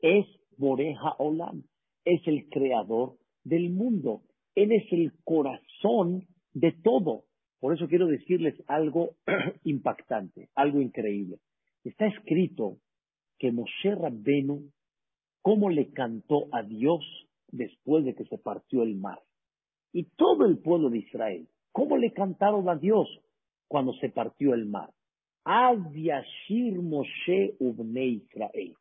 [0.01, 0.25] es
[0.57, 1.63] Boreja Olam,
[2.05, 4.21] es el creador del mundo.
[4.55, 7.23] Él es el corazón de todo.
[7.59, 9.15] Por eso quiero decirles algo
[9.63, 11.39] impactante, algo increíble.
[11.83, 12.77] Está escrito
[13.37, 14.69] que Moshe Rabbenu,
[15.41, 17.01] cómo le cantó a Dios
[17.51, 19.19] después de que se partió el mar.
[19.91, 23.07] Y todo el pueblo de Israel, cómo le cantaron a Dios
[23.67, 24.91] cuando se partió el mar.
[25.45, 28.75] Yashir Moshe Ubne Israel.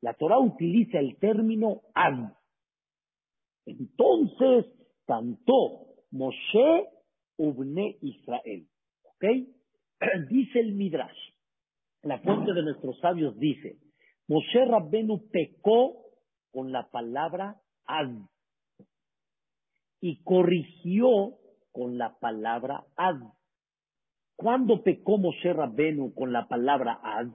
[0.00, 2.32] La Torah utiliza el término Az.
[3.66, 4.66] Entonces
[5.06, 6.88] cantó Moshe
[7.36, 8.66] Ubne Israel.
[9.04, 9.24] ¿Ok?
[10.28, 11.18] Dice el Midrash,
[12.02, 13.76] la fuente de nuestros sabios dice,
[14.28, 16.04] Moshe Rabbenu pecó
[16.52, 18.10] con la palabra ad
[20.00, 21.38] y corrigió
[21.72, 23.22] con la palabra ad.
[24.36, 27.28] ¿Cuándo pecó Moshe Rabbenu con la palabra ad?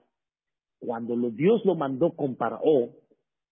[0.79, 2.91] Cuando Dios lo mandó con Paró,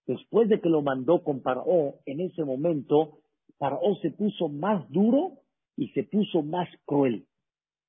[0.06, 3.20] después de que lo mandó con Paró, en ese momento
[3.58, 5.40] Paró se puso más duro
[5.76, 7.26] y se puso más cruel.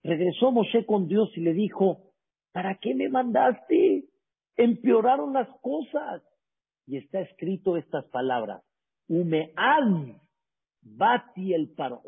[0.03, 2.13] Regresó Moshe con Dios y le dijo,
[2.53, 4.05] ¿para qué me mandaste?
[4.57, 6.23] Empeoraron las cosas.
[6.87, 8.63] Y está escrito estas palabras,
[9.09, 10.17] Umeaz
[10.83, 12.03] bati el paró,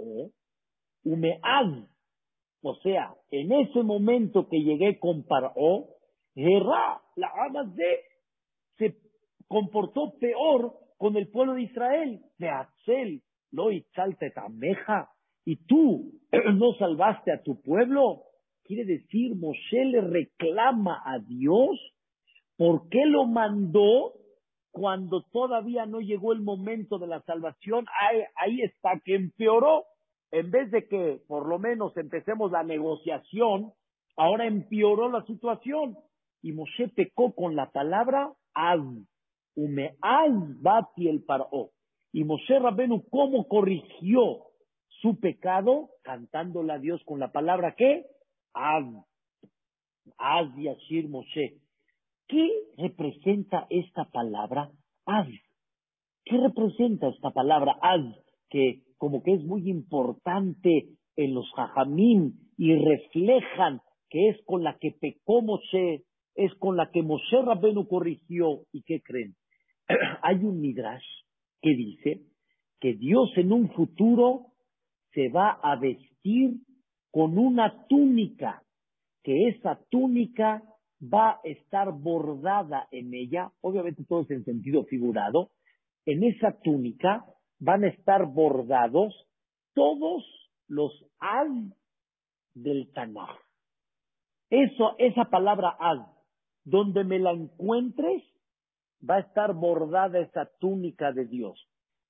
[1.04, 1.88] Umeaz.
[2.62, 5.52] O sea, en ese momento que llegué con paró,
[6.34, 7.30] Gerá, la
[7.76, 8.00] de
[8.76, 8.96] se
[9.46, 12.20] comportó peor con el pueblo de Israel.
[12.38, 13.86] De Axel, lo y
[14.34, 16.12] tameja y tú
[16.54, 18.22] no salvaste a tu pueblo,
[18.64, 21.78] quiere decir, Moshe le reclama a Dios
[22.56, 24.12] por qué lo mandó
[24.74, 27.86] cuando todavía no llegó el momento de la salvación.
[28.36, 29.84] Ahí, está, que empeoró.
[30.32, 33.72] En vez de que por lo menos empecemos la negociación,
[34.16, 35.96] ahora empeoró la situación.
[36.42, 38.80] Y Moshe pecó con la palabra az.
[39.54, 41.70] Ume az bati el paró.
[42.12, 44.42] Y Moshe Rabenu, ¿cómo corrigió
[44.88, 48.06] su pecado cantándole a Dios con la palabra ¿qué?
[48.52, 48.84] Az.
[50.18, 51.63] Az Yashir Moshe.
[52.28, 52.48] ¿Qué
[52.78, 54.70] representa esta palabra
[55.06, 55.28] Az?
[56.24, 58.16] ¿Qué representa esta palabra Az?
[58.48, 64.78] Que como que es muy importante en los Jajamim y reflejan que es con la
[64.78, 66.04] que pecó Moshe,
[66.34, 68.62] es con la que Moshe Rabenu corrigió.
[68.72, 69.34] ¿Y qué creen?
[70.22, 71.04] Hay un Midrash
[71.60, 72.20] que dice
[72.80, 74.46] que Dios en un futuro
[75.12, 76.54] se va a vestir
[77.10, 78.62] con una túnica,
[79.22, 80.62] que esa túnica
[81.12, 85.50] va a estar bordada en ella, obviamente todo es en sentido figurado,
[86.06, 87.24] en esa túnica
[87.58, 89.14] van a estar bordados
[89.74, 90.24] todos
[90.68, 91.74] los al
[92.54, 93.30] del Tanaj.
[94.50, 96.06] Eso, esa palabra al,
[96.64, 98.22] donde me la encuentres,
[99.08, 101.58] va a estar bordada esa túnica de Dios.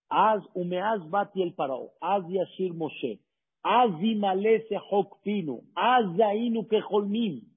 [0.08, 3.18] Az umeaz bati el parao, az yashir Moshe,
[3.62, 7.53] az imalese hokpinu, az yainu keholmim.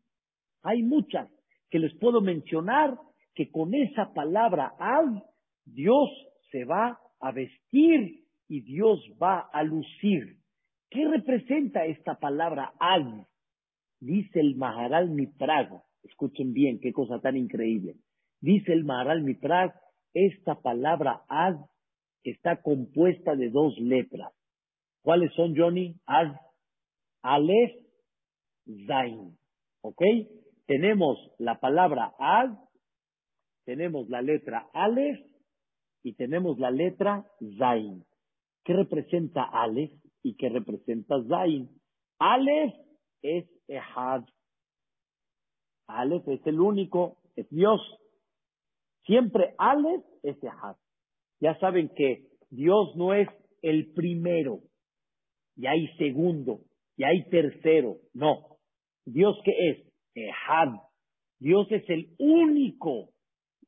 [0.63, 1.29] Hay muchas
[1.69, 2.97] que les puedo mencionar
[3.35, 5.23] que con esa palabra az,
[5.65, 6.09] Dios
[6.51, 10.37] se va a vestir y Dios va a lucir.
[10.89, 13.27] ¿Qué representa esta palabra az?
[13.99, 15.69] Dice el Maharal Mitrag,
[16.03, 17.95] escuchen bien, qué cosa tan increíble.
[18.39, 19.73] Dice el Maharal Mitrag,
[20.13, 21.57] esta palabra az
[22.23, 24.33] está compuesta de dos letras.
[25.01, 25.95] ¿Cuáles son, Johnny?
[26.05, 26.35] Az,
[27.21, 27.75] Aleph,
[28.87, 29.37] Zain.
[29.81, 30.01] ¿Ok?
[30.67, 32.51] Tenemos la palabra Az,
[33.65, 35.19] tenemos la letra Aleph
[36.03, 37.25] y tenemos la letra
[37.57, 38.05] Zain.
[38.63, 39.93] ¿Qué representa Aleph
[40.23, 41.69] y qué representa Zain?
[42.19, 42.73] Aleph
[43.21, 44.25] es Ehad.
[45.87, 47.81] Aleph es el único, es Dios.
[49.05, 50.75] Siempre Aleph es Ehad.
[51.39, 53.29] Ya saben que Dios no es
[53.61, 54.61] el primero,
[55.55, 56.61] y hay segundo,
[56.95, 57.97] y hay tercero.
[58.13, 58.57] No.
[59.05, 59.86] Dios qué es?
[60.17, 60.73] Ehad.
[61.39, 63.09] Dios es el único.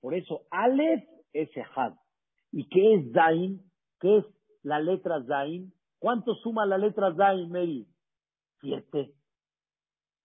[0.02, 1.94] Por eso Aleph es Ehad.
[2.52, 3.62] ¿Y qué es Zain?
[4.00, 4.26] ¿Qué es
[4.64, 5.72] la letra Zain?
[6.00, 7.88] ¿Cuánto suma la letra Zain, Mary?
[8.62, 9.14] Siete.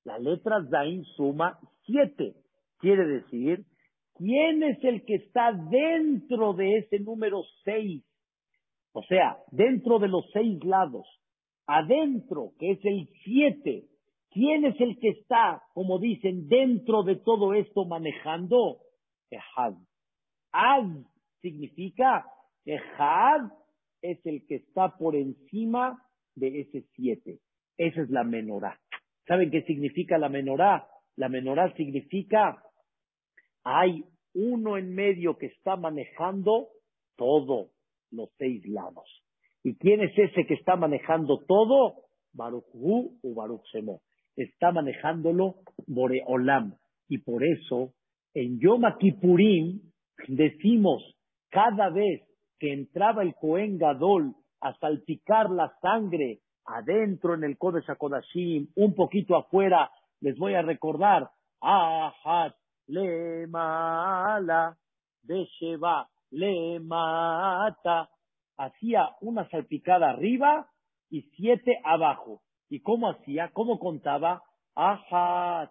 [0.04, 2.36] La letra Zain suma siete.
[2.78, 3.64] Quiere decir,
[4.14, 8.04] ¿quién es el que está dentro de ese número seis?
[8.92, 11.06] O sea, dentro de los seis lados.
[11.66, 13.88] Adentro, que es el siete.
[14.34, 18.80] ¿Quién es el que está, como dicen, dentro de todo esto manejando?
[19.30, 19.74] Ehad.
[20.50, 21.06] Az
[21.40, 22.26] significa,
[22.66, 23.52] Ehad
[24.02, 26.02] es el que está por encima
[26.34, 27.38] de ese siete.
[27.78, 28.80] Esa es la menorá.
[29.28, 30.88] ¿Saben qué significa la menorá?
[31.14, 32.60] La menorá significa
[33.62, 34.04] hay
[34.34, 36.70] uno en medio que está manejando
[37.16, 37.70] todo,
[38.10, 39.22] los seis lados.
[39.62, 42.02] ¿Y quién es ese que está manejando todo?
[42.32, 44.02] Baruch Hu o Baruch Shemo.
[44.36, 45.56] Está manejándolo
[45.86, 46.74] Boreolam.
[47.08, 47.92] Y por eso,
[48.34, 49.80] en Yom Kippurim,
[50.28, 51.02] decimos
[51.50, 52.22] cada vez
[52.58, 58.94] que entraba el Cohen Gadol a salpicar la sangre adentro en el Kodesh HaKodashim, un
[58.94, 61.30] poquito afuera, les voy a recordar,
[61.60, 62.54] Ahat
[62.86, 64.76] le mala,
[65.22, 68.10] Besheva le mata,
[68.56, 70.68] hacía una salpicada arriba
[71.10, 72.42] y siete abajo.
[72.74, 73.52] ¿Y cómo hacía?
[73.52, 74.42] ¿Cómo contaba?
[74.74, 75.70] Ahat,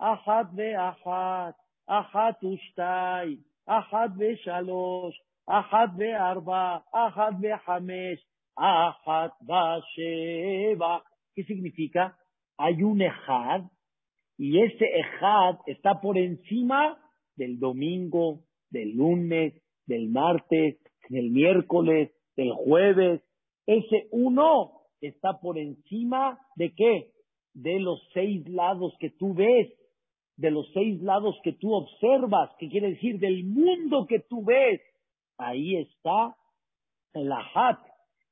[0.00, 1.54] Ahat ve Ahat,
[1.86, 5.14] Ahat ustai, Ahat ve Shalosh,
[5.46, 8.20] Ahat ve Arba, Ahat ve Hamesh,
[8.56, 11.04] Ahat Basheva.
[11.36, 12.18] ¿Qué significa?
[12.58, 13.62] Hay un Ejad
[14.36, 16.98] y ese Ejad está por encima
[17.36, 18.40] del domingo,
[18.70, 19.54] del lunes,
[19.86, 20.78] del martes,
[21.10, 23.22] del miércoles, del jueves.
[23.66, 27.10] Ese uno está por encima de qué?
[27.54, 29.68] De los seis lados que tú ves,
[30.36, 34.80] de los seis lados que tú observas, que quiere decir del mundo que tú ves.
[35.36, 36.36] Ahí está
[37.12, 37.78] el Ahat,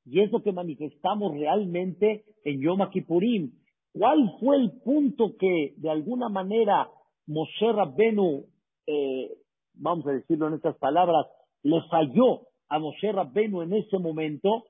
[0.05, 3.53] y es lo que manifestamos realmente en Yom Kippurim.
[3.93, 6.89] ¿Cuál fue el punto que de alguna manera
[7.27, 8.47] Moshe Rabbenu,
[8.87, 9.31] eh,
[9.75, 11.27] vamos a decirlo en estas palabras,
[11.63, 14.65] le falló a Moshe Rabbenu en ese momento?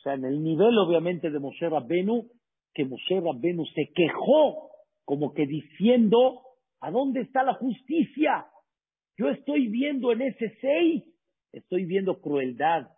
[0.00, 2.26] O sea, en el nivel obviamente de Moshe Rabbenu,
[2.72, 4.70] que Moshe Rabbenu se quejó
[5.04, 6.40] como que diciendo,
[6.80, 8.46] ¿a dónde está la justicia?
[9.18, 11.04] Yo estoy viendo en ese seis,
[11.52, 12.88] estoy viendo crueldad,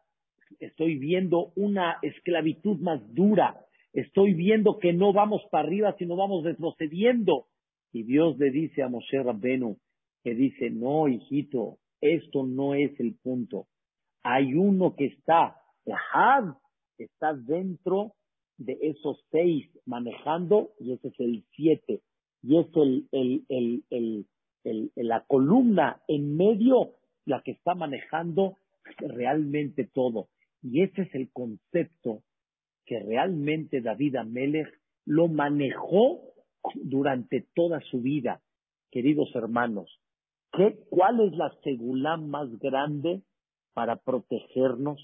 [0.60, 3.56] estoy viendo una esclavitud más dura,
[3.92, 7.46] estoy viendo que no vamos para arriba, sino vamos retrocediendo.
[7.92, 9.76] Y Dios le dice a Moshe Rabbenu,
[10.22, 13.66] que dice, no, hijito, esto no es el punto.
[14.22, 15.56] Hay uno que está,
[17.04, 18.14] Está dentro
[18.58, 22.02] de esos seis manejando, y ese es el siete.
[22.42, 23.44] Y es el, el,
[23.90, 24.26] el,
[24.64, 26.94] el, la columna en medio
[27.24, 28.58] la que está manejando
[28.98, 30.28] realmente todo.
[30.62, 32.22] Y ese es el concepto
[32.84, 34.68] que realmente David Amelech
[35.04, 36.20] lo manejó
[36.74, 38.40] durante toda su vida.
[38.90, 40.00] Queridos hermanos,
[40.52, 43.22] ¿qué, ¿cuál es la segulá más grande
[43.72, 45.00] para protegernos?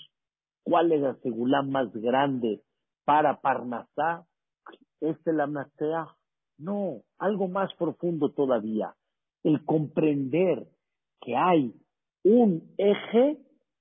[0.69, 2.63] ¿Cuál es la segulá más grande
[3.07, 4.27] para Parnasá?
[5.01, 6.15] ¿Es el Amnasea?
[6.59, 8.95] No, algo más profundo todavía.
[9.45, 10.67] el comprender
[11.23, 11.73] que hay
[12.23, 13.39] un eje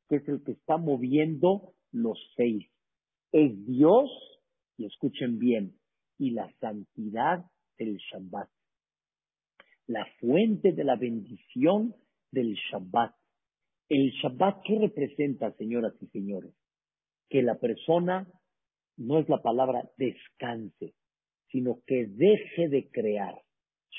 [0.08, 2.66] que es el que está moviendo los seis.
[3.34, 4.10] Es Dios,
[4.78, 5.78] y escuchen bien,
[6.18, 7.44] y la santidad
[7.78, 8.48] del Shabbat.
[9.88, 11.94] La fuente de la bendición
[12.32, 13.14] del Shabbat.
[13.90, 16.54] El Shabbat, ¿qué representa, señoras y señores?
[17.30, 18.28] Que la persona
[18.98, 20.94] no es la palabra descanse,
[21.52, 23.36] sino que deje de crear.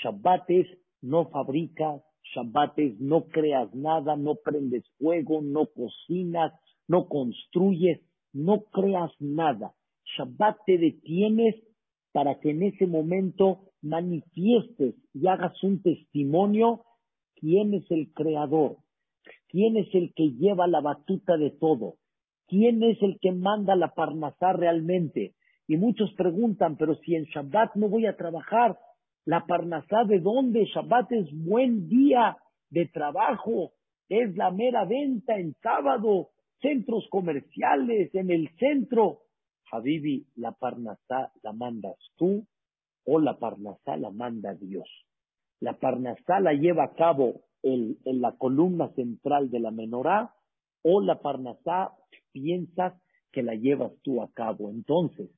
[0.03, 0.66] Shabbat es
[1.01, 2.03] no fabricas,
[2.35, 6.53] Shabbat es no creas nada, no prendes fuego, no cocinas,
[6.87, 8.01] no construyes,
[8.33, 9.74] no creas nada.
[10.16, 11.55] Shabbat te detienes
[12.12, 16.85] para que en ese momento manifiestes y hagas un testimonio
[17.37, 18.79] quién es el creador,
[19.49, 21.95] quién es el que lleva la batuta de todo,
[22.49, 25.35] quién es el que manda la parnasá realmente.
[25.67, 28.79] Y muchos preguntan, pero si en Shabbat no voy a trabajar,
[29.29, 30.65] la Parnasá de dónde?
[30.65, 32.39] Shabbat es buen día
[32.71, 33.73] de trabajo,
[34.09, 36.31] es la mera venta en sábado,
[36.63, 39.19] centros comerciales, en el centro.
[39.71, 42.47] Habibi, la Parnasá la mandas tú
[43.05, 44.89] o la Parnasá la manda Dios.
[45.61, 50.33] La Parnasá la lleva a cabo en, en la columna central de la menorá
[50.83, 51.93] o la Parnasá
[52.33, 52.95] piensas
[53.33, 54.70] que la llevas tú a cabo.
[54.70, 55.31] Entonces,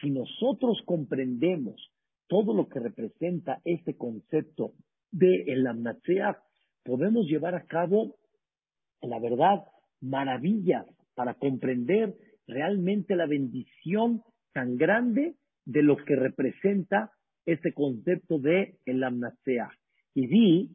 [0.00, 1.90] si nosotros comprendemos
[2.28, 4.72] todo lo que representa este concepto
[5.10, 6.38] de el amnatsea,
[6.84, 8.16] podemos llevar a cabo,
[9.00, 9.64] la verdad,
[10.00, 12.14] maravillas para comprender
[12.46, 14.22] realmente la bendición
[14.52, 15.34] tan grande
[15.64, 17.12] de lo que representa
[17.44, 19.70] este concepto de el amnatsea.
[20.14, 20.70] Y vi,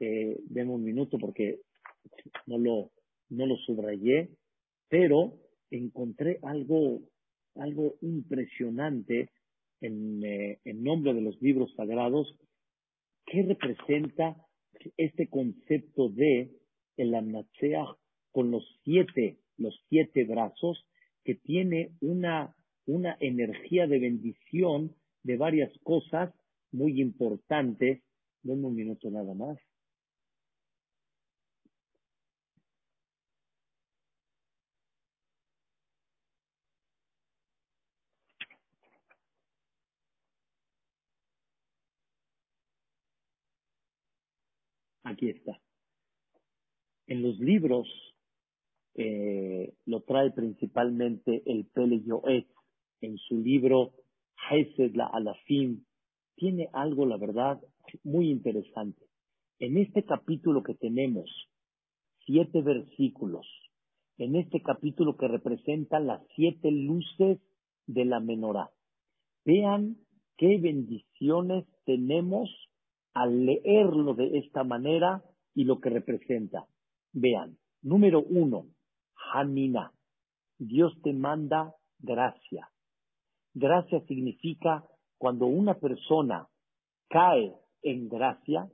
[0.00, 1.60] eh, un minuto porque
[2.46, 2.90] no lo,
[3.28, 4.30] no lo subrayé,
[4.88, 5.34] pero
[5.70, 7.00] encontré algo,
[7.56, 9.30] algo impresionante
[9.80, 12.34] en, eh, nombre de los libros sagrados,
[13.26, 14.36] ¿qué representa
[14.96, 16.50] este concepto de
[16.96, 17.96] el Amnatseach
[18.30, 20.86] con los siete, los siete brazos,
[21.24, 22.54] que tiene una,
[22.86, 26.32] una energía de bendición de varias cosas
[26.72, 28.02] muy importantes?
[28.42, 29.58] Denme un minuto nada más.
[45.16, 45.58] Aquí está.
[47.06, 47.88] En los libros
[48.96, 52.46] eh, lo trae principalmente el Pele Yoet
[53.00, 53.94] en su libro
[54.50, 55.86] Hesed la Alafim.
[56.34, 57.58] Tiene algo, la verdad,
[58.04, 59.06] muy interesante.
[59.58, 61.30] En este capítulo que tenemos,
[62.26, 63.46] siete versículos,
[64.18, 67.38] en este capítulo que representa las siete luces
[67.86, 68.70] de la menorá.
[69.46, 69.96] Vean
[70.36, 72.50] qué bendiciones tenemos
[73.16, 75.22] al leerlo de esta manera
[75.54, 76.66] y lo que representa.
[77.14, 78.66] Vean, número uno,
[79.32, 79.90] Hanina.
[80.58, 82.68] Dios te manda gracia.
[83.54, 84.84] Gracia significa
[85.16, 86.46] cuando una persona
[87.08, 88.68] cae en gracia,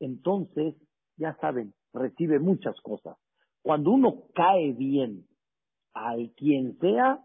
[0.00, 0.74] entonces,
[1.18, 3.18] ya saben, recibe muchas cosas.
[3.62, 5.26] Cuando uno cae bien
[5.92, 7.22] al quien sea,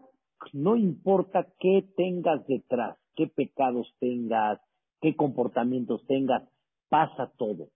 [0.52, 4.60] no importa qué tengas detrás, qué pecados tengas,
[5.00, 6.42] qué comportamientos tengas,
[6.88, 7.68] pasa todo.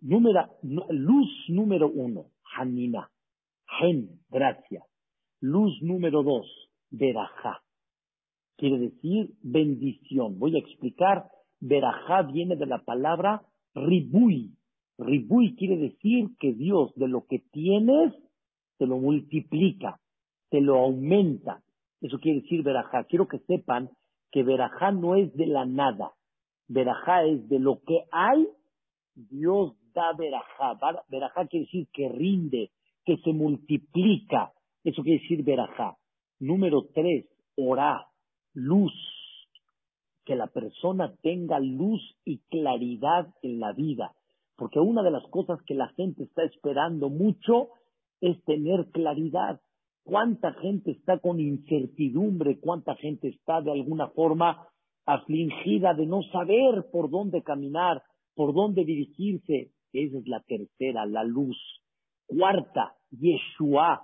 [0.00, 3.10] Número, luz número uno, Hanina.
[3.78, 4.84] Gen, gracia.
[5.40, 6.46] Luz número dos,
[6.90, 7.62] Berajá.
[8.56, 10.38] Quiere decir bendición.
[10.38, 11.28] Voy a explicar.
[11.60, 13.42] Berajá viene de la palabra
[13.74, 14.52] ribui.
[14.98, 18.12] Ribui quiere decir que Dios de lo que tienes
[18.78, 20.00] te lo multiplica,
[20.50, 21.62] te lo aumenta.
[22.00, 23.04] Eso quiere decir Berajá.
[23.04, 23.90] Quiero que sepan
[24.30, 26.12] que Berajá no es de la nada.
[26.74, 28.48] Verajá es de lo que hay,
[29.14, 30.76] Dios da verajá.
[31.08, 32.72] Verajá quiere decir que rinde,
[33.04, 34.52] que se multiplica.
[34.82, 35.96] Eso quiere decir verajá.
[36.40, 38.08] Número tres, orá,
[38.54, 38.92] luz.
[40.24, 44.12] Que la persona tenga luz y claridad en la vida.
[44.56, 47.68] Porque una de las cosas que la gente está esperando mucho
[48.20, 49.60] es tener claridad.
[50.02, 52.58] ¿Cuánta gente está con incertidumbre?
[52.58, 54.66] ¿Cuánta gente está de alguna forma
[55.06, 58.02] afligida de no saber por dónde caminar,
[58.34, 59.70] por dónde dirigirse.
[59.92, 61.56] Esa es la tercera, la luz.
[62.26, 64.02] Cuarta, Yeshua,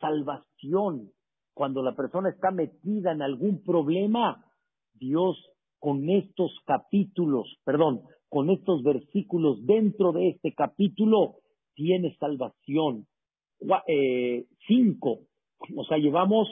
[0.00, 1.10] salvación.
[1.54, 4.44] Cuando la persona está metida en algún problema,
[4.94, 5.36] Dios
[5.80, 11.36] con estos capítulos, perdón, con estos versículos dentro de este capítulo,
[11.74, 13.06] tiene salvación.
[13.86, 15.20] Eh, cinco,
[15.76, 16.48] o sea, llevamos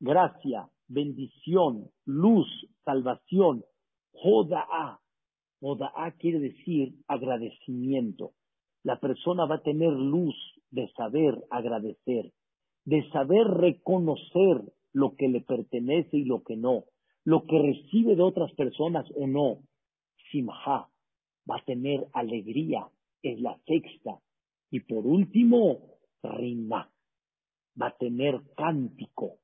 [0.00, 2.48] gracia, bendición, luz,
[2.84, 3.64] salvación,
[4.12, 5.02] joda'a,
[5.62, 8.32] Oda'a quiere decir agradecimiento.
[8.82, 10.34] La persona va a tener luz
[10.72, 12.32] de saber agradecer,
[12.84, 14.60] de saber reconocer
[14.92, 16.84] lo que le pertenece y lo que no,
[17.24, 19.58] lo que recibe de otras personas o no.
[20.32, 20.88] Simha
[21.48, 22.88] va a tener alegría,
[23.22, 24.18] es la sexta.
[24.68, 25.78] Y por último,
[26.24, 26.90] Rima
[27.80, 29.38] va a tener cántico.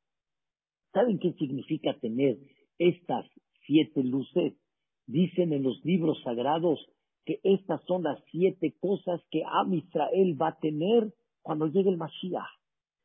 [0.93, 2.39] ¿Saben qué significa tener
[2.79, 3.27] estas
[3.67, 4.55] siete luces?
[5.07, 6.79] Dicen en los libros sagrados
[7.25, 11.13] que estas son las siete cosas que Am Israel va a tener
[11.43, 12.49] cuando llegue el Mashiach.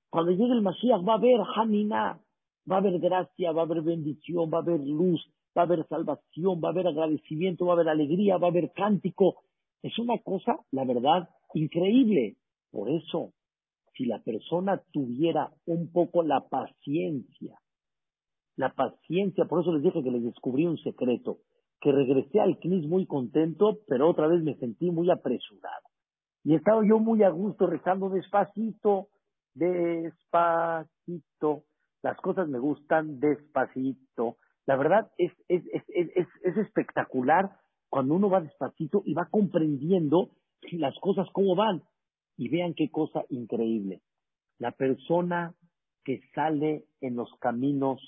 [0.09, 2.21] Cuando llegue el Mashiach va a haber Hanina,
[2.69, 5.21] va a haber gracia, va a haber bendición, va a haber luz,
[5.57, 8.71] va a haber salvación, va a haber agradecimiento, va a haber alegría, va a haber
[8.71, 9.43] cántico.
[9.81, 12.37] Es una cosa, la verdad, increíble.
[12.71, 13.33] Por eso,
[13.95, 17.59] si la persona tuviera un poco la paciencia,
[18.55, 21.39] la paciencia, por eso les dije que les descubrí un secreto,
[21.81, 25.83] que regresé al CNIS muy contento, pero otra vez me sentí muy apresurado.
[26.43, 29.07] Y estaba yo muy a gusto rezando despacito,
[29.53, 30.83] despacito.
[32.01, 34.37] Las cosas me gustan despacito.
[34.65, 37.57] La verdad es, es, es, es, es espectacular
[37.89, 40.31] cuando uno va despacito y va comprendiendo
[40.71, 41.83] las cosas cómo van.
[42.35, 44.01] Y vean qué cosa increíble.
[44.57, 45.53] La persona
[46.03, 48.01] que sale en los caminos,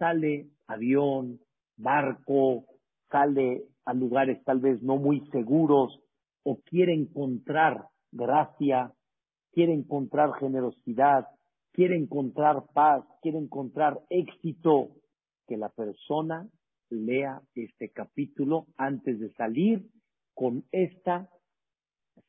[0.00, 1.38] sale avión,
[1.76, 2.64] barco,
[3.10, 6.00] sale a lugares tal vez no muy seguros
[6.42, 8.92] o quiere encontrar gracia,
[9.52, 11.26] quiere encontrar generosidad,
[11.72, 14.88] quiere encontrar paz, quiere encontrar éxito,
[15.46, 16.48] que la persona
[16.88, 19.86] lea este capítulo antes de salir
[20.34, 21.28] con esta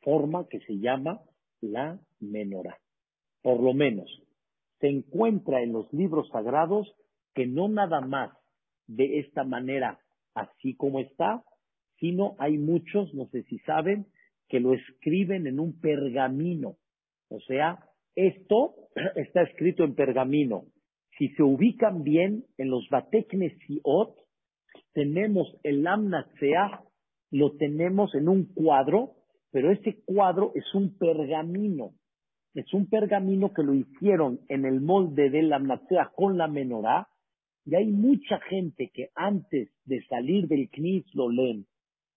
[0.02, 1.22] forma que se llama
[1.62, 2.80] la menorá.
[3.44, 4.10] Por lo menos,
[4.80, 6.92] se encuentra en los libros sagrados
[7.34, 8.32] que no nada más
[8.88, 10.00] de esta manera,
[10.34, 11.44] así como está,
[12.00, 14.08] sino hay muchos, no sé si saben,
[14.50, 16.76] que lo escriben en un pergamino.
[17.30, 17.80] O sea,
[18.16, 18.76] esto
[19.16, 20.66] está escrito en pergamino.
[21.18, 24.16] Si se ubican bien en los Bateknesiot,
[24.94, 26.84] tenemos el Amnatseah,
[27.32, 29.14] lo tenemos en un cuadro,
[29.52, 31.94] pero ese cuadro es un pergamino.
[32.54, 37.08] Es un pergamino que lo hicieron en el molde del Amnatseah con la menorá,
[37.66, 41.66] y hay mucha gente que antes de salir del Knis lo leen.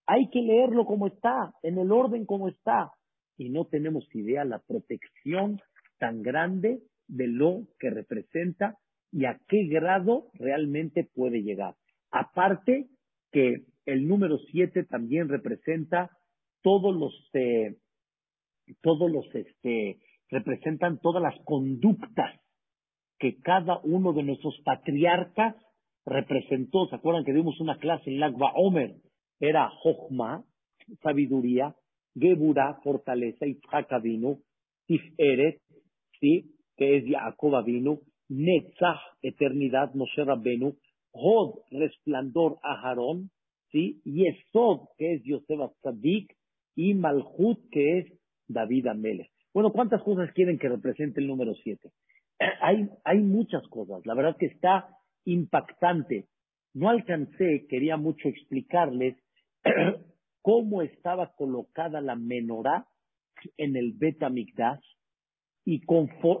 [0.07, 2.91] Hay que leerlo como está, en el orden como está.
[3.37, 5.61] Y no tenemos idea la protección
[5.97, 8.77] tan grande de lo que representa
[9.11, 11.75] y a qué grado realmente puede llegar.
[12.11, 12.87] Aparte
[13.31, 16.09] que el número siete también representa
[16.61, 17.75] todos los, eh,
[18.81, 22.39] todos los, este, representan todas las conductas
[23.19, 25.55] que cada uno de nuestros patriarcas
[26.05, 26.87] representó.
[26.87, 28.95] ¿Se acuerdan que dimos una clase en Lagba Omer?
[29.39, 30.43] Era Jochma,
[31.01, 31.75] sabiduría,
[32.15, 34.39] Gebura, fortaleza, Yitzhak vino,
[34.87, 35.61] Tiferet,
[36.19, 36.55] ¿sí?
[36.77, 37.99] que es Jacob vino,
[38.29, 40.75] Netzach, eternidad, Moshe Rabbenu,
[41.11, 43.29] Hod, resplandor, Aharón,
[43.71, 44.01] ¿sí?
[44.03, 46.35] Yesod, que es Yosef Tzadik,
[46.75, 48.13] y Malhut, que es
[48.47, 49.31] David Amelech.
[49.53, 51.91] Bueno, ¿cuántas cosas quieren que represente el número siete?
[52.61, 54.05] Hay, hay muchas cosas.
[54.05, 54.89] La verdad que está
[55.25, 56.27] impactante.
[56.73, 59.15] No alcancé, quería mucho explicarles
[60.41, 62.87] cómo estaba colocada la menorá
[63.57, 64.83] en el Betamigdash
[65.65, 65.81] y,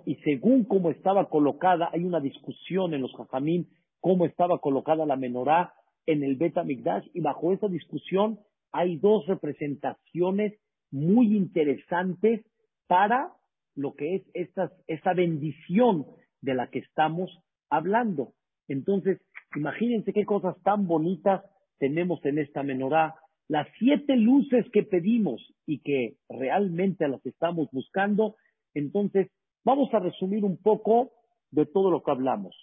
[0.05, 3.67] y según cómo estaba colocada, hay una discusión en los Jajamín,
[3.99, 5.73] cómo estaba colocada la menorá
[6.05, 8.39] en el Betamigdash y bajo esa discusión
[8.71, 10.53] hay dos representaciones
[10.91, 12.45] muy interesantes
[12.87, 13.33] para
[13.75, 16.05] lo que es esta, esta bendición
[16.41, 17.29] de la que estamos
[17.69, 18.33] hablando.
[18.67, 19.19] Entonces,
[19.55, 21.43] imagínense qué cosas tan bonitas
[21.77, 23.15] tenemos en esta menorá.
[23.47, 28.35] Las siete luces que pedimos y que realmente las estamos buscando.
[28.73, 29.27] Entonces,
[29.63, 31.11] vamos a resumir un poco
[31.51, 32.55] de todo lo que hablamos.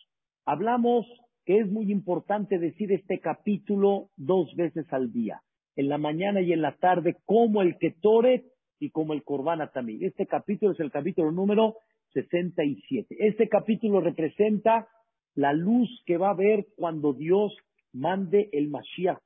[0.44, 1.06] Hablamos
[1.44, 5.42] que es muy importante decir este capítulo dos veces al día,
[5.76, 8.44] en la mañana y en la tarde, como el Ketoret
[8.82, 10.02] y como el Corban también.
[10.02, 11.76] Este capítulo es el capítulo número
[12.14, 13.14] 67.
[13.16, 14.88] Este capítulo representa
[15.36, 17.56] la luz que va a haber cuando Dios
[17.92, 19.20] mande el Mashiach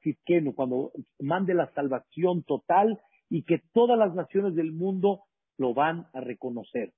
[0.55, 3.01] cuando mande la salvación total
[3.31, 5.21] y que todas las naciones del mundo
[5.57, 6.93] lo van a reconocer.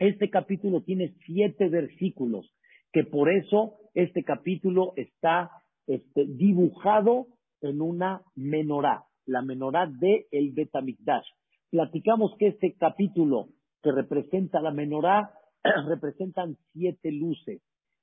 [0.00, 2.52] Este capítulo tiene siete versículos,
[2.92, 5.50] que por eso este capítulo está
[5.86, 7.28] este, dibujado
[7.60, 11.26] en una menorá, la menorá de el Betamikdash
[11.70, 13.48] platicamos que este capítulo
[13.82, 15.32] que representa la menorá
[15.86, 17.60] representan siete luces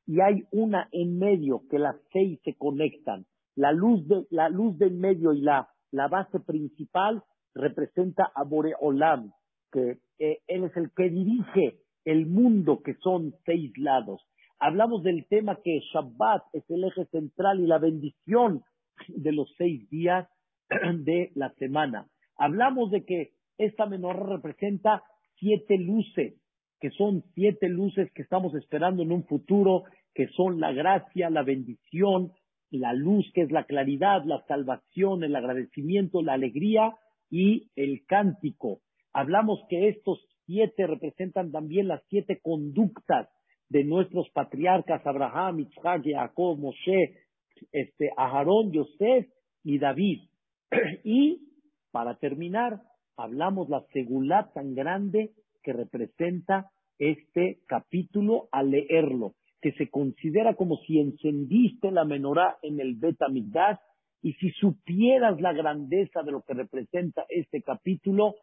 [0.07, 3.25] y hay una en medio que las seis se conectan.
[3.55, 9.31] La luz de la luz del medio y la la base principal representa a Boreolam,
[9.71, 14.21] que eh, él es el que dirige el mundo, que son seis lados.
[14.59, 18.63] Hablamos del tema que Shabbat es el eje central y la bendición
[19.07, 20.27] de los seis días
[20.69, 22.07] de la semana.
[22.37, 25.03] Hablamos de que esta menorá representa
[25.39, 26.33] siete luces,
[26.79, 29.83] que son siete luces que estamos esperando en un futuro,
[30.13, 32.31] que son la gracia, la bendición,
[32.71, 36.95] la luz que es la claridad, la salvación, el agradecimiento, la alegría
[37.29, 38.81] y el cántico.
[39.13, 43.29] Hablamos que estos siete representan también las siete conductas
[43.69, 47.17] de nuestros patriarcas Abraham, Isaac, Jacob, Moshe,
[47.71, 49.27] este, Aarón, Yosef
[49.63, 50.21] y David.
[51.03, 51.41] y
[51.91, 52.81] para terminar,
[53.17, 55.31] hablamos la segulá tan grande
[55.63, 62.79] que representa este capítulo al leerlo, que se considera como si encendiste la menorá en
[62.79, 63.77] el Betamigdash
[64.21, 68.35] y si supieras la grandeza de lo que representa este capítulo,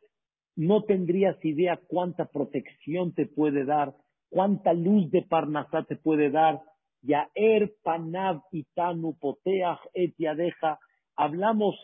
[0.55, 3.95] no tendrías idea cuánta protección te puede dar,
[4.29, 6.61] cuánta luz de Parnasá te puede dar.
[7.03, 10.79] Yaer, Panav, Itanu, Poteach, Etiadeja.
[11.17, 11.75] Hablamos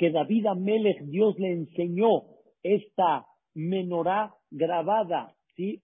[0.00, 2.22] que David Amelech, Dios le enseñó
[2.62, 5.82] esta menorá grabada, ¿sí?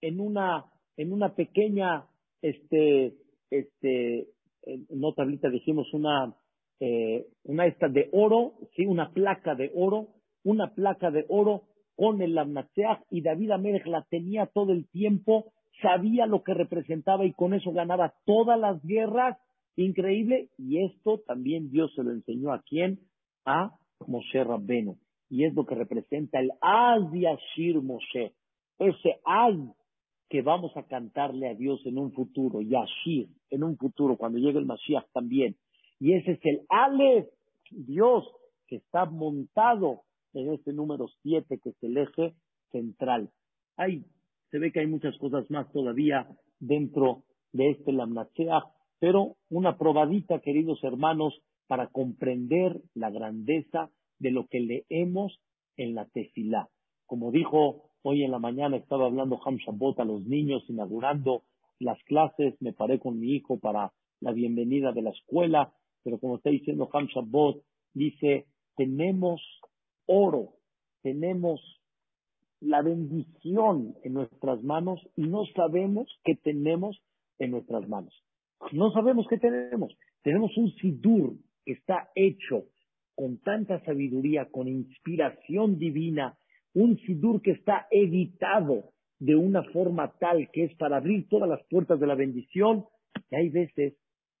[0.00, 2.06] En una, en una pequeña,
[2.42, 3.14] este,
[3.50, 4.28] este,
[4.90, 6.32] no tablita dijimos una,
[6.78, 8.86] eh, una esta de oro, ¿sí?
[8.86, 10.10] Una placa de oro,
[10.44, 11.64] una placa de oro
[11.96, 17.26] con el Lamnatseach y David Amelech la tenía todo el tiempo, sabía lo que representaba
[17.26, 19.36] y con eso ganaba todas las guerras,
[19.74, 23.00] increíble, y esto también Dios se lo enseñó a quién,
[23.46, 23.70] a
[24.06, 28.32] Moshe Rabbenu y es lo que representa el Az Yashir Moshe,
[28.78, 29.56] ese Az
[30.28, 34.58] que vamos a cantarle a Dios en un futuro, Yashir, en un futuro, cuando llegue
[34.58, 35.56] el Mashiach también.
[36.00, 37.28] Y ese es el Aleph,
[37.70, 38.24] Dios,
[38.66, 40.02] que está montado
[40.34, 42.34] en este número siete, que es el eje
[42.72, 43.30] central.
[43.76, 44.04] Hay,
[44.50, 46.28] se ve que hay muchas cosas más todavía
[46.58, 47.22] dentro
[47.52, 48.64] de este Lamnacheach,
[48.98, 55.40] pero una probadita, queridos hermanos, para comprender la grandeza de lo que leemos
[55.76, 56.68] en la tefilá.
[57.06, 61.42] Como dijo hoy en la mañana, estaba hablando Ham Shabbat a los niños, inaugurando
[61.78, 66.36] las clases, me paré con mi hijo para la bienvenida de la escuela, pero como
[66.36, 67.56] está diciendo Ham Shabbat,
[67.92, 68.46] dice,
[68.76, 69.42] tenemos
[70.06, 70.54] oro,
[71.02, 71.60] tenemos
[72.60, 76.98] la bendición en nuestras manos y no sabemos qué tenemos
[77.38, 78.14] en nuestras manos.
[78.72, 79.92] No sabemos qué tenemos.
[80.22, 81.36] Tenemos un sidur
[81.72, 82.64] está hecho
[83.14, 86.38] con tanta sabiduría, con inspiración divina,
[86.74, 91.64] un sidur que está editado de una forma tal que es para abrir todas las
[91.68, 92.84] puertas de la bendición,
[93.30, 93.94] y hay veces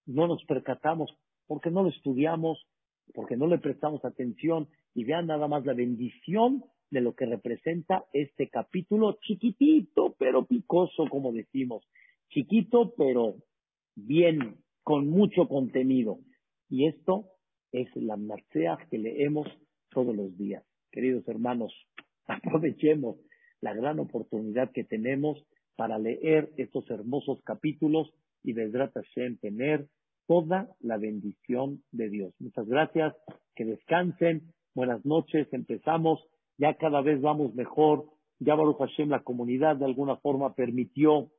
[0.06, 1.10] no nos percatamos
[1.46, 2.66] porque no lo estudiamos,
[3.14, 4.68] porque no le prestamos atención.
[4.94, 11.06] Y vean nada más la bendición de lo que representa este capítulo chiquitito pero picoso,
[11.10, 11.84] como decimos,
[12.30, 13.36] chiquito pero
[13.94, 16.18] bien, con mucho contenido.
[16.68, 17.26] Y esto
[17.72, 19.46] es la marcea que leemos
[19.90, 20.64] todos los días.
[20.90, 21.72] Queridos hermanos,
[22.26, 23.16] aprovechemos
[23.60, 25.44] la gran oportunidad que tenemos
[25.76, 28.12] para leer estos hermosos capítulos
[28.42, 29.88] y Vedrat Hashem tener
[30.26, 32.34] toda la bendición de Dios.
[32.38, 33.14] Muchas gracias,
[33.54, 36.20] que descansen, buenas noches, empezamos,
[36.58, 38.06] ya cada vez vamos mejor,
[38.38, 41.30] ya Baruch Hashem, la comunidad de alguna forma permitió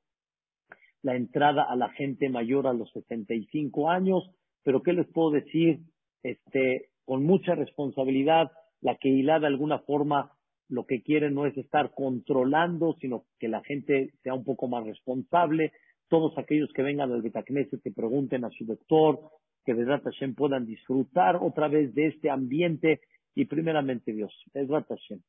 [1.01, 4.30] la entrada a la gente mayor a los 65 años,
[4.68, 5.80] pero ¿qué les puedo decir?
[6.24, 8.51] este, con mucha responsabilidad,
[8.82, 10.34] la que hila de alguna forma
[10.68, 14.86] lo que quiere no es estar controlando, sino que la gente sea un poco más
[14.86, 15.72] responsable.
[16.09, 19.22] Todos aquellos que vengan al Betacneset que pregunten a su doctor,
[19.63, 22.99] que Vedrat Hashem puedan disfrutar otra vez de este ambiente
[23.36, 25.22] y primeramente Dios, Vedrat Hashem,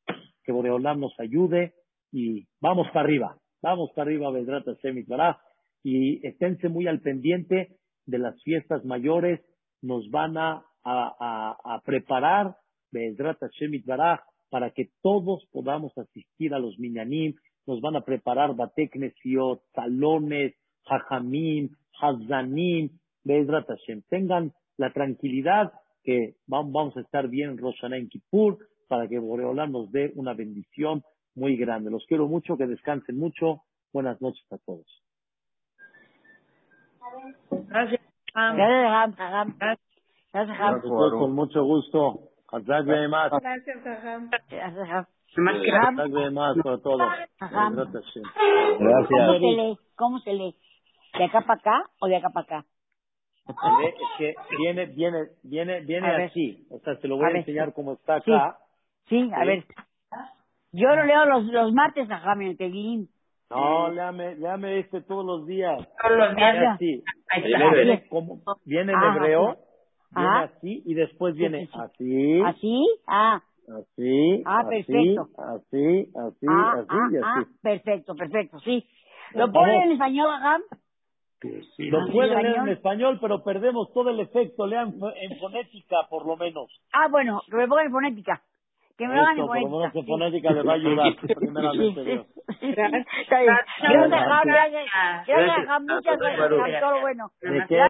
[0.43, 1.75] que Boreolam nos ayude
[2.11, 5.05] y vamos para arriba, vamos para arriba Vedrat Hashem
[5.85, 7.79] y esténse muy al pendiente
[8.09, 9.41] de las fiestas mayores,
[9.81, 12.57] nos van a a, preparar
[14.51, 17.35] para que todos podamos asistir a los minyanim,
[17.67, 20.55] nos van a preparar bateknesiot, salones,
[20.87, 22.91] hajamim, hazanim,
[23.25, 24.03] Be'ezrat Hashem.
[24.09, 29.73] Tengan la tranquilidad que vamos a estar bien en Rosh en Kippur para que Boreolán
[29.73, 31.03] nos dé una bendición
[31.35, 31.91] muy grande.
[31.91, 33.65] Los quiero mucho, que descansen mucho.
[33.93, 34.87] Buenas noches a todos.
[37.69, 38.01] Gracias.
[38.35, 39.79] Gracias.
[40.33, 42.21] Gracias, Con mucho gusto.
[42.53, 42.87] Gracias,
[45.67, 46.99] Gracias, más por todo.
[46.99, 48.19] Gracias.
[49.97, 50.55] ¿Cómo se lee?
[51.19, 52.67] ¿De acá para acá o de acá para acá?
[54.19, 56.67] Que viene, viene, viene, viene así.
[56.71, 58.59] O sea, te lo voy a, enseñar cómo está acá.
[59.09, 59.65] Sí, a ver.
[60.73, 63.09] Yo lo leo los, los martes a Jaime Teguín.
[63.51, 65.79] No, léame, léame este todos los días.
[66.03, 66.79] Todos los días.
[66.79, 69.57] Viene, como, viene en hebreo,
[70.15, 72.43] viene así y después viene así.
[72.45, 72.87] ¿Así?
[73.07, 73.43] Ah.
[73.69, 74.43] Así.
[74.47, 75.29] Ah, perfecto.
[75.37, 77.25] Así, así, ah, así ah, y así.
[77.25, 78.87] Ah, perfecto, perfecto, sí.
[79.35, 80.63] ¿Lo pone en español, Agam?
[81.79, 84.67] Lo pueden leer en español, pero perdemos todo el efecto.
[84.67, 86.69] Lean en fonética, por lo menos.
[86.93, 88.43] Ah, bueno, que me pongan en fonética.
[88.99, 89.71] Que me hagan Por lo fonética.
[89.79, 92.27] menos en fonética les va a ayudar, primeramente Dios.
[92.61, 93.07] Gracias.
[94.45, 94.87] Gracias,
[95.27, 95.87] gracias, Agam.
[96.81, 97.31] Todo bueno.
[97.41, 97.81] ¿De qué?